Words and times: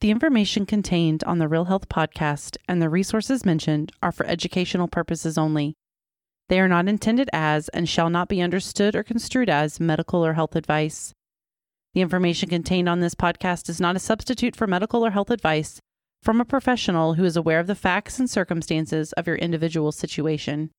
The 0.00 0.10
information 0.10 0.64
contained 0.64 1.22
on 1.24 1.38
the 1.38 1.48
Real 1.48 1.66
Health 1.66 1.90
podcast 1.90 2.56
and 2.66 2.80
the 2.80 2.88
resources 2.88 3.44
mentioned 3.44 3.92
are 4.02 4.12
for 4.12 4.24
educational 4.24 4.88
purposes 4.88 5.36
only. 5.36 5.74
They 6.48 6.58
are 6.58 6.68
not 6.68 6.88
intended 6.88 7.28
as 7.34 7.68
and 7.68 7.86
shall 7.86 8.08
not 8.08 8.30
be 8.30 8.40
understood 8.40 8.96
or 8.96 9.02
construed 9.02 9.50
as 9.50 9.78
medical 9.78 10.24
or 10.24 10.32
health 10.32 10.56
advice. 10.56 11.12
The 11.92 12.00
information 12.00 12.48
contained 12.48 12.88
on 12.88 13.00
this 13.00 13.14
podcast 13.14 13.68
is 13.68 13.78
not 13.78 13.94
a 13.94 13.98
substitute 13.98 14.56
for 14.56 14.66
medical 14.66 15.04
or 15.04 15.10
health 15.10 15.30
advice 15.30 15.80
from 16.22 16.40
a 16.40 16.46
professional 16.46 17.14
who 17.14 17.24
is 17.24 17.36
aware 17.36 17.60
of 17.60 17.66
the 17.66 17.74
facts 17.74 18.18
and 18.18 18.30
circumstances 18.30 19.12
of 19.12 19.26
your 19.26 19.36
individual 19.36 19.92
situation. 19.92 20.70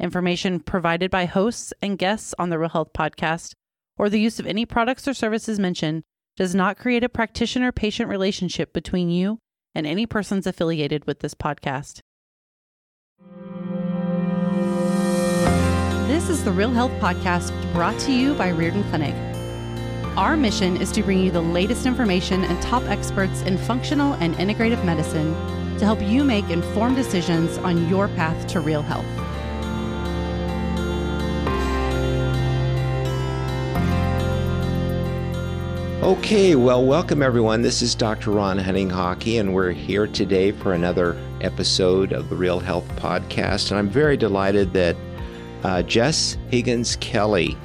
Information 0.00 0.60
provided 0.60 1.10
by 1.10 1.26
hosts 1.26 1.74
and 1.82 1.98
guests 1.98 2.34
on 2.38 2.48
the 2.48 2.58
Real 2.58 2.70
Health 2.70 2.94
podcast 2.94 3.52
or 3.98 4.08
the 4.08 4.20
use 4.20 4.40
of 4.40 4.46
any 4.46 4.64
products 4.64 5.06
or 5.06 5.12
services 5.12 5.58
mentioned 5.58 6.04
does 6.36 6.54
not 6.54 6.78
create 6.78 7.02
a 7.02 7.08
practitioner 7.08 7.72
patient 7.72 8.10
relationship 8.10 8.72
between 8.72 9.08
you 9.08 9.38
and 9.74 9.86
any 9.86 10.06
persons 10.06 10.46
affiliated 10.46 11.06
with 11.06 11.20
this 11.20 11.34
podcast. 11.34 12.00
This 16.06 16.28
is 16.28 16.44
the 16.44 16.52
Real 16.52 16.70
Health 16.70 16.92
Podcast 16.92 17.52
brought 17.72 17.98
to 18.00 18.12
you 18.12 18.34
by 18.34 18.50
Riordan 18.50 18.84
Clinic. 18.84 19.14
Our 20.16 20.36
mission 20.36 20.76
is 20.76 20.92
to 20.92 21.02
bring 21.02 21.20
you 21.20 21.30
the 21.30 21.40
latest 21.40 21.84
information 21.84 22.44
and 22.44 22.60
top 22.62 22.82
experts 22.84 23.42
in 23.42 23.58
functional 23.58 24.14
and 24.14 24.34
integrative 24.36 24.82
medicine 24.84 25.34
to 25.78 25.84
help 25.84 26.00
you 26.02 26.24
make 26.24 26.48
informed 26.48 26.96
decisions 26.96 27.58
on 27.58 27.88
your 27.88 28.08
path 28.08 28.46
to 28.48 28.60
real 28.60 28.82
health. 28.82 29.25
Okay, 36.06 36.54
well, 36.54 36.86
welcome 36.86 37.20
everyone. 37.20 37.62
This 37.62 37.82
is 37.82 37.96
Dr. 37.96 38.30
Ron 38.30 38.60
Hunninghake, 38.60 39.40
and 39.40 39.52
we're 39.52 39.72
here 39.72 40.06
today 40.06 40.52
for 40.52 40.72
another 40.72 41.20
episode 41.40 42.12
of 42.12 42.28
the 42.28 42.36
Real 42.36 42.60
Health 42.60 42.86
Podcast. 42.94 43.72
And 43.72 43.78
I'm 43.80 43.90
very 43.90 44.16
delighted 44.16 44.72
that 44.74 44.94
uh, 45.64 45.82
Jess 45.82 46.38
Higgins 46.48 46.94
Kelley 47.00 47.58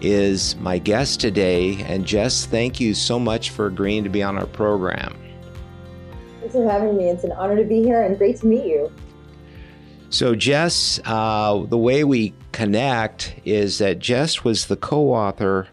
is 0.00 0.56
my 0.56 0.78
guest 0.78 1.20
today. 1.20 1.80
And 1.84 2.04
Jess, 2.04 2.44
thank 2.44 2.80
you 2.80 2.92
so 2.92 3.20
much 3.20 3.50
for 3.50 3.66
agreeing 3.66 4.02
to 4.02 4.10
be 4.10 4.20
on 4.20 4.36
our 4.36 4.46
program. 4.46 5.16
Thanks 6.40 6.56
for 6.56 6.68
having 6.68 6.96
me. 6.96 7.08
It's 7.08 7.22
an 7.22 7.30
honor 7.30 7.54
to 7.54 7.62
be 7.62 7.84
here 7.84 8.02
and 8.02 8.18
great 8.18 8.38
to 8.38 8.46
meet 8.48 8.66
you. 8.66 8.92
So, 10.10 10.34
Jess, 10.34 10.98
uh, 11.04 11.64
the 11.68 11.78
way 11.78 12.02
we 12.02 12.34
connect 12.50 13.36
is 13.44 13.78
that 13.78 14.00
Jess 14.00 14.42
was 14.42 14.66
the 14.66 14.76
co 14.76 15.14
author 15.14 15.68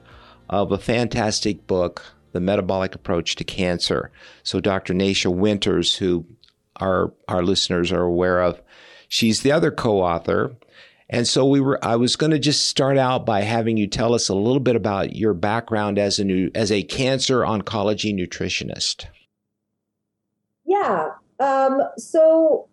of 0.54 0.72
a 0.72 0.78
fantastic 0.78 1.66
book, 1.66 2.13
The 2.34 2.42
Metabolic 2.42 2.94
Approach 2.94 3.36
to 3.38 3.44
Cancer. 3.44 4.12
So, 4.44 4.60
Dr. 4.60 4.94
Nasha 4.94 5.32
Winters, 5.32 5.96
who 5.96 6.26
our, 6.76 7.14
our 7.28 7.44
listeners 7.44 7.92
are 7.92 8.04
aware 8.04 8.42
of, 8.42 8.62
she's 9.08 9.42
the 9.42 9.52
other 9.52 9.72
co 9.72 10.02
author. 10.02 10.56
And 11.10 11.28
so 11.28 11.46
we 11.46 11.60
were 11.60 11.84
I 11.86 11.96
was 11.96 12.16
going 12.16 12.32
to 12.32 12.40
just 12.40 12.66
start 12.66 12.98
out 12.98 13.24
by 13.24 13.42
having 13.42 13.78
you 13.78 13.86
tell 13.86 14.16
us 14.16 14.30
a 14.30 14.34
little 14.34 14.60
bit 14.60 14.76
about 14.76 15.16
your 15.16 15.36
background 15.36 16.00
as 16.00 16.18
a 16.18 16.24
new 16.24 16.50
as 16.56 16.72
a 16.72 16.82
cancer 16.82 17.42
oncology 17.42 18.16
nutritionist. 18.16 19.06
Yeah. 20.66 21.12
Um, 21.40 21.82
so 21.98 22.68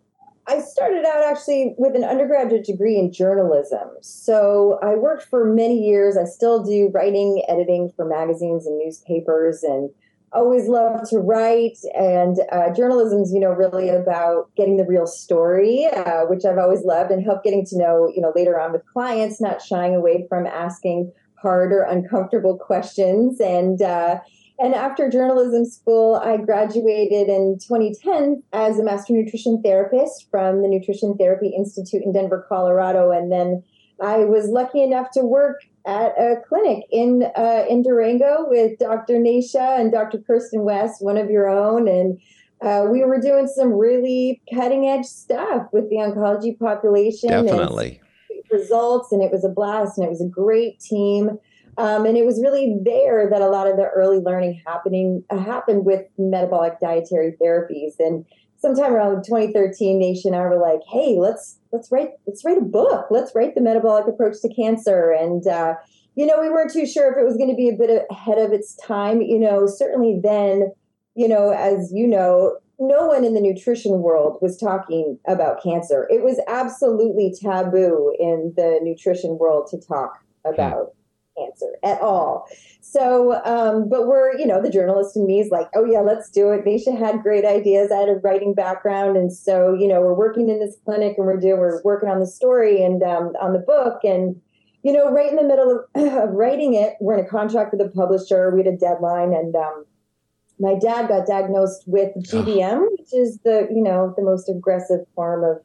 I 0.47 0.59
started 0.59 1.05
out 1.05 1.23
actually 1.23 1.75
with 1.77 1.95
an 1.95 2.03
undergraduate 2.03 2.65
degree 2.65 2.97
in 2.97 3.13
journalism. 3.13 3.89
So 4.01 4.79
I 4.81 4.95
worked 4.95 5.27
for 5.29 5.45
many 5.45 5.79
years. 5.79 6.17
I 6.17 6.25
still 6.25 6.63
do 6.63 6.89
writing, 6.93 7.43
editing 7.47 7.91
for 7.95 8.05
magazines 8.05 8.65
and 8.65 8.77
newspapers, 8.77 9.63
and 9.63 9.89
always 10.33 10.67
loved 10.67 11.09
to 11.09 11.19
write. 11.19 11.77
And 11.93 12.37
uh, 12.51 12.73
journalism's, 12.73 13.31
you 13.33 13.39
know, 13.39 13.51
really 13.51 13.89
about 13.89 14.49
getting 14.55 14.77
the 14.77 14.85
real 14.85 15.05
story, 15.05 15.87
uh, 15.87 16.25
which 16.25 16.43
I've 16.45 16.57
always 16.57 16.83
loved, 16.83 17.11
and 17.11 17.23
help 17.23 17.43
getting 17.43 17.65
to 17.67 17.77
know, 17.77 18.11
you 18.13 18.21
know, 18.21 18.33
later 18.35 18.59
on 18.59 18.71
with 18.71 18.85
clients, 18.91 19.39
not 19.41 19.61
shying 19.61 19.95
away 19.95 20.25
from 20.27 20.47
asking 20.47 21.11
hard 21.35 21.71
or 21.71 21.83
uncomfortable 21.83 22.57
questions. 22.57 23.39
And 23.39 23.81
uh, 23.81 24.19
and 24.61 24.75
after 24.75 25.09
journalism 25.09 25.65
school, 25.65 26.15
I 26.15 26.37
graduated 26.37 27.27
in 27.29 27.57
2010 27.67 28.43
as 28.53 28.77
a 28.77 28.83
master 28.83 29.13
nutrition 29.13 29.61
therapist 29.63 30.29
from 30.29 30.61
the 30.61 30.67
Nutrition 30.67 31.17
Therapy 31.17 31.51
Institute 31.57 32.03
in 32.03 32.13
Denver, 32.13 32.45
Colorado. 32.47 33.09
And 33.09 33.31
then 33.31 33.63
I 33.99 34.17
was 34.17 34.49
lucky 34.49 34.83
enough 34.83 35.09
to 35.11 35.21
work 35.21 35.61
at 35.85 36.11
a 36.11 36.35
clinic 36.47 36.85
in 36.91 37.23
uh, 37.35 37.65
in 37.67 37.81
Durango 37.81 38.45
with 38.47 38.77
Dr. 38.77 39.17
Nasha 39.17 39.77
and 39.79 39.91
Dr. 39.91 40.19
Kirsten 40.19 40.61
West, 40.61 41.01
one 41.01 41.17
of 41.17 41.31
your 41.31 41.49
own, 41.49 41.87
and 41.87 42.19
uh, 42.61 42.85
we 42.87 43.03
were 43.03 43.19
doing 43.19 43.47
some 43.47 43.73
really 43.73 44.41
cutting 44.53 44.87
edge 44.87 45.05
stuff 45.05 45.67
with 45.71 45.89
the 45.89 45.95
oncology 45.95 46.57
population. 46.57 47.29
Definitely. 47.29 47.99
results, 48.51 49.11
and 49.11 49.23
it 49.23 49.31
was 49.31 49.43
a 49.43 49.49
blast, 49.49 49.97
and 49.97 50.05
it 50.05 50.09
was 50.09 50.21
a 50.21 50.29
great 50.29 50.79
team. 50.79 51.39
Um, 51.77 52.05
and 52.05 52.17
it 52.17 52.25
was 52.25 52.41
really 52.41 52.77
there 52.83 53.29
that 53.29 53.41
a 53.41 53.49
lot 53.49 53.67
of 53.67 53.77
the 53.77 53.85
early 53.85 54.19
learning 54.19 54.61
happening 54.65 55.23
uh, 55.29 55.37
happened 55.37 55.85
with 55.85 56.05
metabolic 56.17 56.79
dietary 56.79 57.35
therapies. 57.41 57.93
And 57.99 58.25
sometime 58.57 58.93
around 58.93 59.23
2013, 59.23 59.99
Nasha 59.99 60.27
and 60.27 60.35
I 60.35 60.41
were 60.41 60.59
like, 60.59 60.81
"Hey, 60.89 61.17
let's 61.17 61.57
let's 61.71 61.91
write 61.91 62.11
let's 62.27 62.43
write 62.43 62.57
a 62.57 62.61
book. 62.61 63.07
Let's 63.09 63.33
write 63.35 63.55
the 63.55 63.61
metabolic 63.61 64.07
approach 64.07 64.41
to 64.41 64.53
cancer." 64.53 65.11
And 65.11 65.45
uh, 65.47 65.75
you 66.15 66.25
know, 66.25 66.39
we 66.41 66.49
weren't 66.49 66.73
too 66.73 66.85
sure 66.85 67.11
if 67.11 67.17
it 67.17 67.25
was 67.25 67.37
going 67.37 67.49
to 67.49 67.55
be 67.55 67.69
a 67.69 67.75
bit 67.75 68.05
ahead 68.11 68.37
of 68.37 68.51
its 68.51 68.75
time. 68.75 69.21
You 69.21 69.39
know, 69.39 69.65
certainly 69.65 70.19
then, 70.21 70.71
you 71.15 71.27
know, 71.27 71.51
as 71.51 71.91
you 71.93 72.07
know, 72.07 72.57
no 72.79 73.07
one 73.07 73.23
in 73.23 73.33
the 73.33 73.41
nutrition 73.41 74.01
world 74.01 74.39
was 74.41 74.57
talking 74.57 75.17
about 75.27 75.63
cancer. 75.63 76.07
It 76.09 76.23
was 76.23 76.41
absolutely 76.47 77.33
taboo 77.39 78.13
in 78.19 78.53
the 78.57 78.79
nutrition 78.81 79.37
world 79.37 79.67
to 79.71 79.79
talk 79.79 80.19
hmm. 80.45 80.53
about 80.53 80.93
cancer 81.37 81.67
at 81.83 82.01
all. 82.01 82.47
So, 82.81 83.41
um, 83.45 83.89
but 83.89 84.07
we're, 84.07 84.37
you 84.37 84.45
know, 84.45 84.61
the 84.61 84.69
journalist 84.69 85.15
in 85.15 85.25
me 85.25 85.39
is 85.39 85.49
like, 85.49 85.67
oh 85.75 85.85
yeah, 85.85 86.01
let's 86.01 86.29
do 86.29 86.51
it. 86.51 86.65
Nasha 86.65 86.91
had 86.93 87.23
great 87.23 87.45
ideas. 87.45 87.91
I 87.91 87.97
had 87.97 88.09
a 88.09 88.15
writing 88.15 88.53
background, 88.53 89.17
and 89.17 89.31
so 89.31 89.73
you 89.73 89.87
know, 89.87 90.01
we're 90.01 90.13
working 90.13 90.49
in 90.49 90.59
this 90.59 90.75
clinic 90.83 91.15
and 91.17 91.25
we're 91.25 91.37
doing, 91.37 91.59
we're 91.59 91.81
working 91.83 92.09
on 92.09 92.19
the 92.19 92.27
story 92.27 92.83
and 92.83 93.01
um, 93.03 93.33
on 93.41 93.53
the 93.53 93.59
book, 93.59 93.99
and 94.03 94.39
you 94.83 94.91
know, 94.91 95.11
right 95.11 95.29
in 95.29 95.35
the 95.35 95.43
middle 95.43 95.85
of, 95.95 96.03
of, 96.29 96.29
writing 96.31 96.73
it, 96.73 96.95
we're 96.99 97.19
in 97.19 97.25
a 97.25 97.29
contract 97.29 97.71
with 97.71 97.81
a 97.81 97.89
publisher. 97.89 98.51
We 98.51 98.63
had 98.63 98.73
a 98.73 98.77
deadline, 98.77 99.33
and 99.33 99.55
um, 99.55 99.85
my 100.59 100.75
dad 100.79 101.07
got 101.07 101.27
diagnosed 101.27 101.83
with 101.87 102.11
GBM, 102.17 102.87
which 102.97 103.13
is 103.13 103.39
the 103.43 103.67
you 103.73 103.81
know 103.81 104.13
the 104.17 104.23
most 104.23 104.49
aggressive 104.49 105.05
form 105.15 105.43
of 105.43 105.61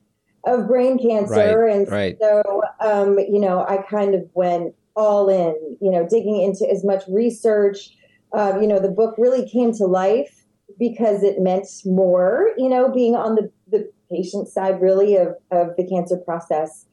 of 0.46 0.68
brain 0.68 0.98
cancer, 0.98 1.64
right, 1.64 1.74
and 1.74 1.90
right. 1.90 2.16
so 2.20 2.62
um, 2.80 3.18
you 3.18 3.40
know, 3.40 3.64
I 3.66 3.78
kind 3.78 4.14
of 4.14 4.22
went 4.34 4.74
all 4.96 5.28
in, 5.28 5.76
you 5.80 5.90
know, 5.90 6.06
digging 6.08 6.40
into 6.40 6.68
as 6.68 6.84
much 6.84 7.04
research. 7.08 7.90
Uh, 8.32 8.58
you 8.60 8.66
know, 8.66 8.80
the 8.80 8.88
book 8.88 9.14
really 9.18 9.48
came 9.48 9.72
to 9.72 9.84
life 9.84 10.44
because 10.78 11.22
it 11.22 11.38
meant 11.38 11.68
more, 11.84 12.50
you 12.56 12.68
know, 12.68 12.90
being 12.90 13.14
on 13.14 13.34
the, 13.34 13.50
the 13.70 13.90
patient 14.10 14.48
side 14.48 14.80
really 14.80 15.16
of, 15.16 15.28
of 15.50 15.76
the 15.76 15.86
cancer 15.86 16.16
process. 16.16 16.86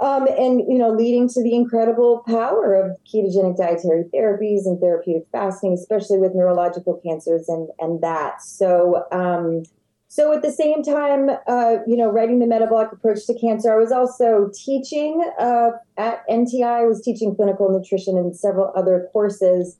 Um, 0.00 0.26
and, 0.38 0.60
you 0.60 0.76
know, 0.76 0.90
leading 0.90 1.26
to 1.30 1.42
the 1.42 1.54
incredible 1.54 2.22
power 2.26 2.74
of 2.74 2.98
ketogenic 3.10 3.56
dietary 3.56 4.04
therapies 4.12 4.66
and 4.66 4.78
therapeutic 4.78 5.26
fasting, 5.32 5.72
especially 5.72 6.18
with 6.18 6.34
neurological 6.34 7.00
cancers 7.02 7.48
and, 7.48 7.70
and 7.78 8.02
that. 8.02 8.42
So, 8.42 9.06
um, 9.10 9.62
so 10.08 10.32
at 10.32 10.42
the 10.42 10.52
same 10.52 10.82
time, 10.82 11.30
uh, 11.48 11.76
you 11.86 11.96
know, 11.96 12.08
writing 12.08 12.38
the 12.38 12.46
metabolic 12.46 12.92
approach 12.92 13.26
to 13.26 13.38
cancer, 13.38 13.72
I 13.72 13.76
was 13.76 13.90
also 13.90 14.50
teaching 14.54 15.28
uh, 15.38 15.70
at 15.96 16.26
NTI. 16.28 16.82
I 16.82 16.86
was 16.86 17.02
teaching 17.02 17.34
clinical 17.34 17.70
nutrition 17.70 18.16
and 18.16 18.36
several 18.36 18.72
other 18.76 19.08
courses. 19.12 19.76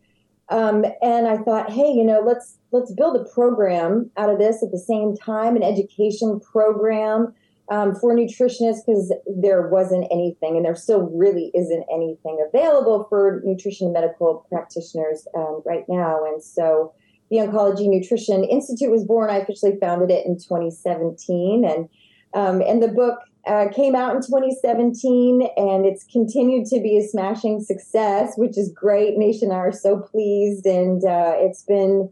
Um, 0.48 0.84
and 1.00 1.26
I 1.26 1.38
thought, 1.38 1.70
hey, 1.70 1.91
you 1.91 2.04
know, 2.04 2.20
let's 2.20 2.59
let's 2.72 2.92
build 2.92 3.16
a 3.16 3.25
program 3.32 4.10
out 4.16 4.31
of 4.31 4.38
this 4.38 4.62
at 4.62 4.72
the 4.72 4.78
same 4.78 5.16
time, 5.16 5.56
an 5.56 5.62
education 5.62 6.41
program 6.41 7.33
um, 7.68 7.95
for 7.95 8.15
nutritionists 8.15 8.84
because 8.86 9.12
there 9.27 9.68
wasn't 9.68 10.06
anything, 10.10 10.56
and 10.56 10.65
there 10.65 10.77
still 10.77 11.03
really 11.12 11.50
isn't 11.54 11.84
anything 11.92 12.45
available 12.48 13.06
for 13.09 13.41
nutrition 13.45 13.86
and 13.86 13.95
medical 13.95 14.47
practitioners 14.48 15.27
um, 15.36 15.62
right 15.65 15.84
now. 15.89 16.24
And 16.24 16.42
so 16.42 16.92
the 17.30 17.38
Oncology 17.38 17.88
Nutrition 17.88 18.44
Institute 18.44 18.90
was 18.90 19.04
born. 19.04 19.30
I 19.30 19.38
officially 19.38 19.76
founded 19.80 20.10
it 20.10 20.26
in 20.26 20.36
2017, 20.36 21.64
and 21.64 21.88
um, 22.34 22.60
and 22.62 22.82
the 22.82 22.88
book 22.88 23.18
uh, 23.46 23.68
came 23.74 23.94
out 23.94 24.14
in 24.14 24.22
2017, 24.22 25.48
and 25.56 25.86
it's 25.86 26.04
continued 26.04 26.66
to 26.66 26.80
be 26.80 26.98
a 26.98 27.02
smashing 27.02 27.60
success, 27.60 28.34
which 28.36 28.58
is 28.58 28.72
great. 28.72 29.16
Nasha 29.16 29.44
and 29.44 29.52
I 29.52 29.56
are 29.56 29.72
so 29.72 29.98
pleased, 29.98 30.66
and 30.66 31.04
uh, 31.04 31.34
it's 31.36 31.62
been 31.62 32.10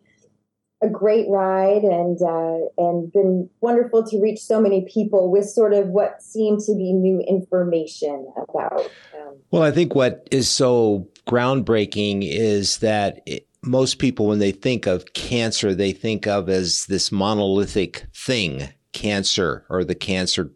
a 0.83 0.89
great 0.89 1.27
ride 1.29 1.83
and 1.83 2.21
uh, 2.23 2.59
and 2.79 3.11
been 3.13 3.49
wonderful 3.61 4.05
to 4.05 4.21
reach 4.21 4.41
so 4.41 4.61
many 4.61 4.87
people 4.93 5.31
with 5.31 5.49
sort 5.49 5.73
of 5.73 5.89
what 5.89 6.23
seemed 6.23 6.61
to 6.61 6.75
be 6.75 6.93
new 6.93 7.21
information 7.21 8.33
about. 8.37 8.81
Um, 9.15 9.37
well, 9.51 9.63
I 9.63 9.71
think 9.71 9.95
what 9.95 10.29
is 10.31 10.49
so 10.49 11.09
groundbreaking 11.27 12.21
is 12.23 12.79
that. 12.79 13.23
It, 13.27 13.47
most 13.67 13.99
people, 13.99 14.27
when 14.27 14.39
they 14.39 14.53
think 14.53 14.87
of 14.87 15.13
cancer, 15.15 15.75
they 15.75 15.93
think 15.93 16.27
of 16.27 16.49
as 16.49 16.87
this 16.87 17.11
monolithic 17.11 18.07
thing, 18.15 18.69
cancer 18.93 19.65
or 19.69 19.85
the 19.85 19.95
cancer 19.95 20.53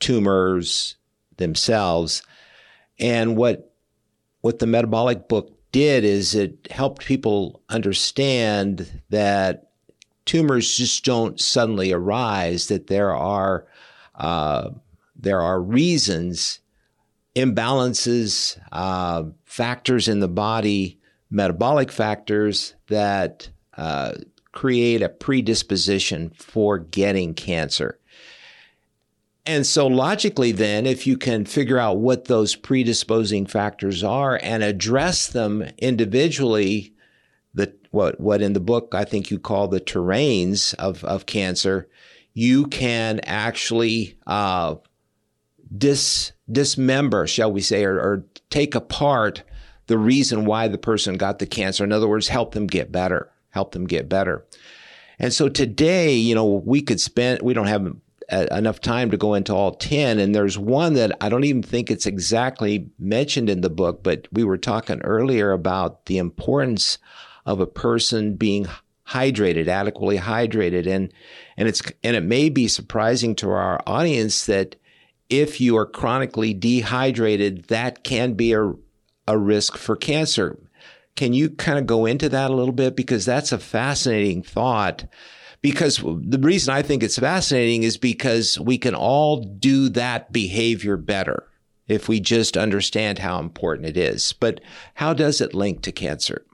tumors 0.00 0.96
themselves. 1.36 2.22
And 2.98 3.36
what 3.36 3.72
what 4.40 4.58
the 4.58 4.66
metabolic 4.66 5.28
book 5.28 5.52
did 5.72 6.04
is 6.04 6.34
it 6.34 6.68
helped 6.70 7.04
people 7.04 7.62
understand 7.68 9.02
that 9.10 9.70
tumors 10.24 10.76
just 10.76 11.04
don't 11.04 11.40
suddenly 11.40 11.92
arise; 11.92 12.68
that 12.68 12.86
there 12.86 13.14
are 13.14 13.66
uh, 14.14 14.70
there 15.14 15.40
are 15.40 15.60
reasons, 15.60 16.60
imbalances, 17.34 18.58
uh, 18.72 19.24
factors 19.44 20.08
in 20.08 20.20
the 20.20 20.28
body, 20.28 21.00
metabolic 21.30 21.90
factors 21.90 22.74
that 22.88 23.48
uh, 23.76 24.12
create 24.52 25.02
a 25.02 25.08
predisposition 25.08 26.30
for 26.30 26.78
getting 26.78 27.34
cancer. 27.34 27.98
And 29.44 29.64
so, 29.64 29.86
logically, 29.86 30.50
then, 30.50 30.86
if 30.86 31.06
you 31.06 31.16
can 31.16 31.44
figure 31.44 31.78
out 31.78 31.98
what 31.98 32.24
those 32.24 32.56
predisposing 32.56 33.46
factors 33.46 34.02
are 34.02 34.40
and 34.42 34.64
address 34.64 35.28
them 35.28 35.62
individually, 35.78 36.92
the 37.54 37.72
what 37.92 38.18
what 38.18 38.42
in 38.42 38.54
the 38.54 38.60
book 38.60 38.92
I 38.92 39.04
think 39.04 39.30
you 39.30 39.38
call 39.38 39.68
the 39.68 39.80
terrains 39.80 40.74
of 40.74 41.04
of 41.04 41.26
cancer, 41.26 41.88
you 42.34 42.66
can 42.66 43.20
actually 43.20 44.18
uh, 44.26 44.76
dis 45.76 46.32
dismember, 46.50 47.28
shall 47.28 47.52
we 47.52 47.60
say, 47.60 47.84
or, 47.84 48.00
or 48.00 48.24
take 48.50 48.74
apart 48.74 49.44
the 49.86 49.98
reason 49.98 50.44
why 50.44 50.68
the 50.68 50.78
person 50.78 51.16
got 51.16 51.38
the 51.38 51.46
cancer. 51.46 51.84
In 51.84 51.92
other 51.92 52.08
words, 52.08 52.28
help 52.28 52.52
them 52.52 52.66
get 52.66 52.92
better. 52.92 53.30
Help 53.50 53.72
them 53.72 53.86
get 53.86 54.08
better. 54.08 54.44
And 55.18 55.32
so 55.32 55.48
today, 55.48 56.14
you 56.14 56.34
know, 56.34 56.44
we 56.44 56.82
could 56.82 57.00
spend. 57.00 57.40
We 57.42 57.54
don't 57.54 57.66
have 57.66 57.96
enough 58.28 58.80
time 58.80 59.10
to 59.10 59.16
go 59.16 59.34
into 59.34 59.54
all 59.54 59.72
10 59.72 60.18
and 60.18 60.34
there's 60.34 60.58
one 60.58 60.94
that 60.94 61.16
I 61.20 61.28
don't 61.28 61.44
even 61.44 61.62
think 61.62 61.90
it's 61.90 62.06
exactly 62.06 62.90
mentioned 62.98 63.48
in 63.48 63.60
the 63.60 63.70
book 63.70 64.02
but 64.02 64.26
we 64.32 64.42
were 64.42 64.58
talking 64.58 65.00
earlier 65.02 65.52
about 65.52 66.06
the 66.06 66.18
importance 66.18 66.98
of 67.44 67.60
a 67.60 67.68
person 67.68 68.34
being 68.34 68.66
hydrated 69.06 69.68
adequately 69.68 70.18
hydrated 70.18 70.88
and 70.88 71.12
and 71.56 71.68
it's 71.68 71.80
and 72.02 72.16
it 72.16 72.24
may 72.24 72.48
be 72.48 72.66
surprising 72.66 73.36
to 73.36 73.48
our 73.50 73.80
audience 73.86 74.46
that 74.46 74.74
if 75.30 75.60
you 75.60 75.76
are 75.76 75.86
chronically 75.86 76.52
dehydrated 76.52 77.62
that 77.68 78.02
can 78.02 78.32
be 78.32 78.52
a 78.52 78.72
a 79.28 79.36
risk 79.38 79.76
for 79.76 79.96
cancer 79.96 80.58
can 81.16 81.32
you 81.32 81.50
kind 81.50 81.78
of 81.78 81.86
go 81.86 82.06
into 82.06 82.28
that 82.28 82.50
a 82.50 82.54
little 82.54 82.74
bit 82.74 82.94
because 82.94 83.24
that's 83.24 83.50
a 83.50 83.58
fascinating 83.58 84.42
thought 84.42 85.06
because 85.62 85.96
the 85.96 86.38
reason 86.38 86.72
I 86.74 86.82
think 86.82 87.02
it's 87.02 87.18
fascinating 87.18 87.82
is 87.82 87.96
because 87.96 88.60
we 88.60 88.78
can 88.78 88.94
all 88.94 89.42
do 89.42 89.88
that 89.88 90.32
behavior 90.32 90.96
better 90.96 91.48
if 91.88 92.08
we 92.08 92.20
just 92.20 92.56
understand 92.56 93.18
how 93.18 93.40
important 93.40 93.88
it 93.88 93.96
is. 93.96 94.32
But 94.32 94.60
how 94.94 95.12
does 95.12 95.40
it 95.40 95.54
link 95.54 95.82
to 95.82 95.92
cancer? 95.92 96.44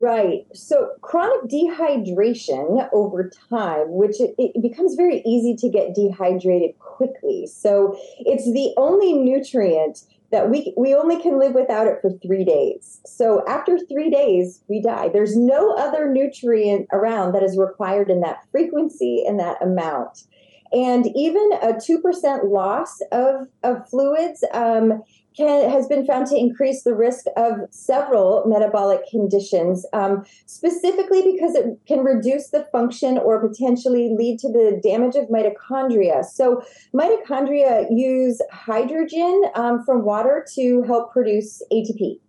Right. 0.00 0.46
So 0.54 0.92
chronic 1.00 1.50
dehydration 1.50 2.88
over 2.92 3.30
time, 3.50 3.92
which 3.92 4.20
it, 4.20 4.34
it, 4.38 4.62
becomes 4.62 4.94
very 4.94 5.22
easy 5.26 5.56
to 5.56 5.68
get 5.68 5.94
dehydrated 5.94 6.78
quickly. 6.78 7.48
So 7.48 7.98
it's 8.20 8.44
the 8.44 8.72
only 8.76 9.12
nutrient 9.12 10.04
that 10.30 10.50
we 10.50 10.74
we 10.76 10.94
only 10.94 11.20
can 11.20 11.38
live 11.38 11.54
without 11.54 11.86
it 11.86 11.98
for 12.02 12.10
three 12.22 12.44
days. 12.44 13.00
So 13.06 13.42
after 13.46 13.78
three 13.78 14.10
days, 14.10 14.62
we 14.68 14.80
die. 14.80 15.08
There's 15.08 15.36
no 15.36 15.74
other 15.74 16.10
nutrient 16.10 16.86
around 16.92 17.32
that 17.32 17.42
is 17.42 17.56
required 17.56 18.10
in 18.10 18.20
that 18.20 18.44
frequency 18.50 19.24
and 19.26 19.40
that 19.40 19.62
amount. 19.62 20.24
And 20.72 21.06
even 21.16 21.50
a 21.62 21.80
two 21.80 21.98
percent 22.00 22.44
loss 22.44 23.00
of 23.10 23.48
of 23.62 23.88
fluids 23.88 24.44
um, 24.52 25.02
can, 25.36 25.70
has 25.70 25.86
been 25.86 26.06
found 26.06 26.26
to 26.28 26.36
increase 26.36 26.82
the 26.82 26.94
risk 26.94 27.26
of 27.36 27.54
several 27.70 28.44
metabolic 28.46 29.00
conditions, 29.10 29.86
um, 29.92 30.24
specifically 30.46 31.22
because 31.22 31.54
it 31.54 31.78
can 31.86 32.00
reduce 32.00 32.50
the 32.50 32.64
function 32.72 33.18
or 33.18 33.46
potentially 33.46 34.14
lead 34.16 34.38
to 34.40 34.48
the 34.48 34.80
damage 34.82 35.16
of 35.16 35.28
mitochondria. 35.28 36.24
So, 36.24 36.62
mitochondria 36.94 37.86
use 37.90 38.40
hydrogen 38.52 39.44
um, 39.54 39.84
from 39.84 40.04
water 40.04 40.44
to 40.54 40.82
help 40.82 41.12
produce 41.12 41.62
ATP. 41.72 42.20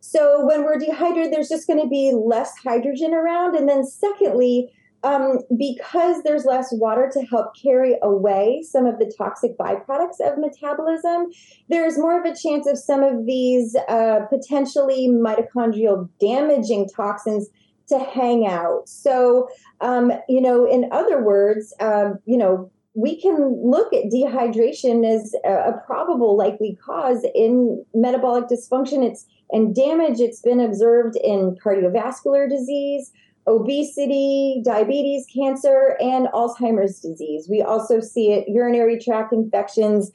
So, 0.00 0.46
when 0.46 0.64
we're 0.64 0.78
dehydrated, 0.78 1.32
there's 1.32 1.48
just 1.48 1.66
going 1.66 1.80
to 1.80 1.88
be 1.88 2.12
less 2.14 2.52
hydrogen 2.62 3.14
around. 3.14 3.56
And 3.56 3.68
then, 3.68 3.86
secondly, 3.86 4.72
um, 5.04 5.38
because 5.56 6.22
there's 6.22 6.44
less 6.44 6.68
water 6.72 7.10
to 7.12 7.24
help 7.26 7.54
carry 7.60 7.96
away 8.02 8.64
some 8.68 8.86
of 8.86 8.98
the 8.98 9.12
toxic 9.16 9.56
byproducts 9.58 10.20
of 10.20 10.38
metabolism, 10.38 11.26
there's 11.68 11.98
more 11.98 12.18
of 12.18 12.24
a 12.24 12.34
chance 12.34 12.66
of 12.66 12.78
some 12.78 13.02
of 13.02 13.26
these 13.26 13.76
uh, 13.88 14.20
potentially 14.30 15.08
mitochondrial 15.08 16.08
damaging 16.20 16.88
toxins 16.88 17.48
to 17.88 17.98
hang 17.98 18.46
out. 18.46 18.88
So, 18.88 19.48
um, 19.82 20.10
you 20.28 20.40
know, 20.40 20.64
in 20.64 20.88
other 20.90 21.22
words, 21.22 21.74
um, 21.80 22.18
you 22.24 22.38
know, 22.38 22.70
we 22.94 23.20
can 23.20 23.60
look 23.62 23.92
at 23.92 24.04
dehydration 24.04 25.04
as 25.04 25.34
a, 25.44 25.70
a 25.70 25.82
probable 25.84 26.36
likely 26.36 26.78
cause 26.82 27.26
in 27.34 27.84
metabolic 27.92 28.46
dysfunction. 28.46 29.04
It's 29.04 29.26
and 29.50 29.74
damage. 29.74 30.20
It's 30.20 30.40
been 30.40 30.60
observed 30.60 31.16
in 31.22 31.56
cardiovascular 31.62 32.48
disease 32.48 33.12
obesity, 33.46 34.62
diabetes, 34.64 35.26
cancer, 35.34 35.96
and 36.00 36.28
Alzheimer's 36.28 37.00
disease. 37.00 37.46
We 37.48 37.62
also 37.62 38.00
see 38.00 38.32
it 38.32 38.48
urinary 38.48 38.98
tract 38.98 39.32
infections, 39.32 40.10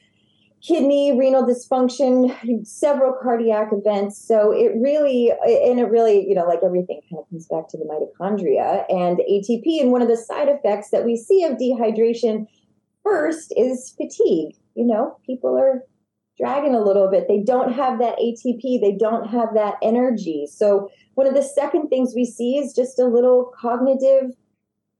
kidney, 0.62 1.16
renal 1.18 1.44
dysfunction, 1.44 2.66
several 2.66 3.14
cardiac 3.22 3.68
events. 3.72 4.18
So 4.18 4.52
it 4.52 4.72
really, 4.76 5.30
and 5.30 5.80
it 5.80 5.88
really, 5.90 6.28
you 6.28 6.34
know, 6.34 6.46
like 6.46 6.60
everything 6.64 7.00
kind 7.08 7.20
of 7.20 7.30
comes 7.30 7.46
back 7.46 7.68
to 7.68 7.78
the 7.78 7.84
mitochondria 7.84 8.84
and 8.88 9.18
ATP. 9.18 9.80
And 9.80 9.92
one 9.92 10.02
of 10.02 10.08
the 10.08 10.16
side 10.16 10.48
effects 10.48 10.90
that 10.90 11.04
we 11.04 11.16
see 11.16 11.44
of 11.44 11.56
dehydration 11.56 12.46
first 13.02 13.52
is 13.56 13.94
fatigue. 13.96 14.54
You 14.74 14.86
know, 14.86 15.16
people 15.24 15.56
are 15.56 15.82
dragging 16.40 16.74
a 16.74 16.82
little 16.82 17.08
bit. 17.10 17.28
They 17.28 17.42
don't 17.42 17.72
have 17.72 17.98
that 17.98 18.18
ATP, 18.18 18.80
they 18.80 18.96
don't 18.98 19.28
have 19.28 19.54
that 19.54 19.74
energy. 19.82 20.46
So, 20.50 20.90
one 21.14 21.26
of 21.26 21.34
the 21.34 21.42
second 21.42 21.88
things 21.88 22.14
we 22.14 22.24
see 22.24 22.56
is 22.58 22.74
just 22.74 22.98
a 22.98 23.04
little 23.04 23.52
cognitive 23.58 24.30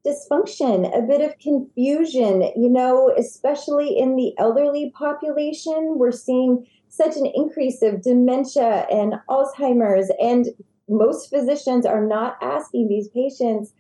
dysfunction, 0.07 0.97
a 0.97 1.03
bit 1.03 1.21
of 1.21 1.39
confusion, 1.39 2.43
you 2.57 2.69
know, 2.69 3.13
especially 3.19 3.99
in 3.99 4.17
the 4.17 4.33
elderly 4.39 4.91
population. 4.91 5.99
We're 5.99 6.13
seeing 6.13 6.67
such 6.89 7.17
an 7.17 7.27
increase 7.35 7.83
of 7.83 8.03
dementia 8.03 8.87
and 8.91 9.15
Alzheimer's, 9.29 10.11
and 10.21 10.47
most 10.89 11.31
physicians 11.31 11.87
are 11.87 12.05
not 12.05 12.37
asking 12.43 12.89
these 12.89 13.09
patients 13.09 13.73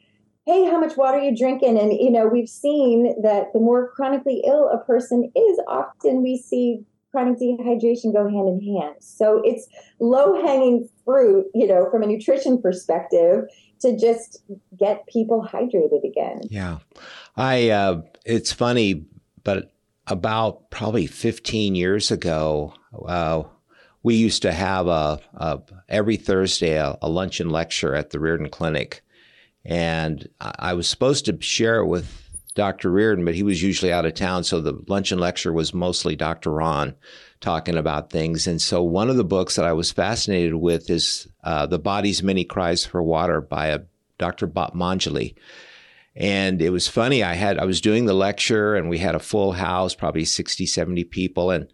hey 0.46 0.64
how 0.64 0.80
much 0.80 0.96
water 0.96 1.18
are 1.18 1.22
you 1.22 1.36
drinking 1.36 1.78
and 1.78 1.92
you 1.92 2.10
know 2.10 2.26
we've 2.26 2.48
seen 2.48 3.14
that 3.22 3.52
the 3.52 3.58
more 3.58 3.90
chronically 3.90 4.42
ill 4.46 4.68
a 4.70 4.78
person 4.84 5.30
is 5.36 5.60
often 5.68 6.22
we 6.22 6.36
see 6.36 6.80
chronic 7.10 7.38
dehydration 7.38 8.12
go 8.12 8.28
hand 8.28 8.48
in 8.48 8.74
hand. 8.74 8.96
So 9.00 9.42
it's 9.44 9.68
low 9.98 10.40
hanging 10.44 10.88
fruit, 11.04 11.46
you 11.54 11.66
know, 11.66 11.88
from 11.90 12.02
a 12.02 12.06
nutrition 12.06 12.60
perspective 12.60 13.44
to 13.80 13.96
just 13.96 14.42
get 14.78 15.06
people 15.06 15.46
hydrated 15.50 16.04
again. 16.04 16.42
Yeah. 16.50 16.78
I, 17.36 17.70
uh, 17.70 18.02
it's 18.24 18.52
funny, 18.52 19.06
but 19.42 19.72
about 20.06 20.70
probably 20.70 21.06
15 21.06 21.74
years 21.74 22.10
ago, 22.10 22.74
uh, 23.06 23.44
we 24.02 24.14
used 24.14 24.42
to 24.42 24.52
have 24.52 24.86
a, 24.86 25.20
a 25.34 25.60
every 25.88 26.16
Thursday 26.16 26.76
a, 26.76 26.96
a 27.02 27.08
luncheon 27.08 27.50
lecture 27.50 27.94
at 27.94 28.10
the 28.10 28.18
Riordan 28.18 28.48
Clinic, 28.48 29.02
and 29.64 30.26
I 30.40 30.72
was 30.72 30.88
supposed 30.88 31.26
to 31.26 31.40
share 31.42 31.80
it 31.80 31.86
with 31.86 32.29
Dr. 32.50 32.90
Riordan, 32.90 33.24
but 33.24 33.34
he 33.34 33.42
was 33.42 33.62
usually 33.62 33.92
out 33.92 34.06
of 34.06 34.14
town. 34.14 34.44
So 34.44 34.60
the 34.60 34.82
luncheon 34.88 35.18
lecture 35.18 35.52
was 35.52 35.74
mostly 35.74 36.16
Dr. 36.16 36.50
Ron 36.50 36.94
talking 37.40 37.76
about 37.76 38.10
things. 38.10 38.46
And 38.46 38.60
so 38.60 38.82
one 38.82 39.08
of 39.08 39.16
the 39.16 39.24
books 39.24 39.56
that 39.56 39.64
I 39.64 39.72
was 39.72 39.92
fascinated 39.92 40.54
with 40.54 40.90
is 40.90 41.28
uh, 41.44 41.66
The 41.66 41.78
Body's 41.78 42.22
Many 42.22 42.44
Cries 42.44 42.84
for 42.84 43.02
Water 43.02 43.40
by 43.40 43.68
a 43.68 43.80
Dr. 44.18 44.46
Batmanghelidj. 44.46 45.34
And 46.16 46.60
it 46.60 46.70
was 46.70 46.88
funny. 46.88 47.22
I 47.22 47.34
had 47.34 47.58
I 47.58 47.64
was 47.64 47.80
doing 47.80 48.04
the 48.04 48.14
lecture 48.14 48.74
and 48.74 48.90
we 48.90 48.98
had 48.98 49.14
a 49.14 49.20
full 49.20 49.52
house, 49.52 49.94
probably 49.94 50.24
60, 50.24 50.66
70 50.66 51.04
people. 51.04 51.50
And 51.50 51.72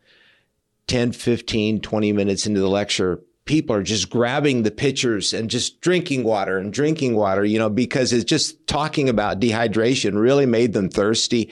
10, 0.87 1.13
15, 1.13 1.81
20 1.81 2.13
minutes 2.13 2.47
into 2.47 2.61
the 2.61 2.69
lecture, 2.69 3.21
people 3.47 3.75
are 3.75 3.83
just 3.83 4.11
grabbing 4.11 4.63
the 4.63 4.71
pitchers 4.71 5.33
and 5.33 5.49
just 5.49 5.81
drinking 5.81 6.23
water 6.25 6.59
and 6.59 6.73
drinking 6.73 7.15
water, 7.17 7.45
you 7.45 7.59
know, 7.59 7.71
because 7.71 8.13
it's 8.13 8.25
just 8.25 8.67
talking 8.67 9.09
about 9.09 9.41
dehydration 9.41 10.21
really 10.21 10.47
made 10.47 10.73
them 10.75 10.89
thirsty. 10.91 11.51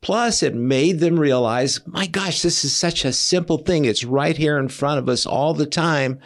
Plus, 0.00 0.42
it 0.42 0.54
made 0.54 0.98
them 1.00 1.18
realize, 1.18 1.80
my 1.86 2.06
gosh, 2.06 2.42
this 2.42 2.64
is 2.64 2.74
such 2.76 3.04
a 3.04 3.12
simple 3.12 3.58
thing. 3.58 3.84
It's 3.86 4.04
right 4.04 4.36
here 4.36 4.58
in 4.58 4.68
front 4.68 4.98
of 4.98 5.08
us 5.08 5.24
all 5.24 5.54
the 5.54 5.64
time. 5.66 6.18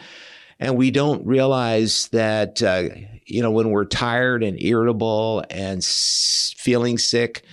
and 0.59 0.75
we 0.75 0.91
don't 0.91 1.25
realize 1.25 2.09
that 2.09 2.61
uh, 2.61 2.89
you 3.25 3.41
know 3.41 3.51
when 3.51 3.69
we're 3.69 3.85
tired 3.85 4.43
and 4.43 4.61
irritable 4.61 5.43
and 5.49 5.77
s- 5.77 6.53
feeling 6.57 6.97
sick 6.97 7.43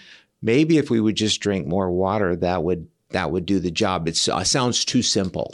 maybe 0.43 0.77
if 0.79 0.91
we 0.91 1.01
would 1.01 1.15
just 1.15 1.41
drink 1.41 1.67
more 1.69 1.91
water 1.93 2.35
that 2.35 2.65
would 2.65 2.89
that 3.11 3.31
would 3.31 3.47
do 3.47 3.61
the 3.61 3.71
job 3.71 4.09
it 4.09 4.29
uh, 4.29 4.43
sounds 4.43 4.85
too 4.85 5.03
simple 5.03 5.53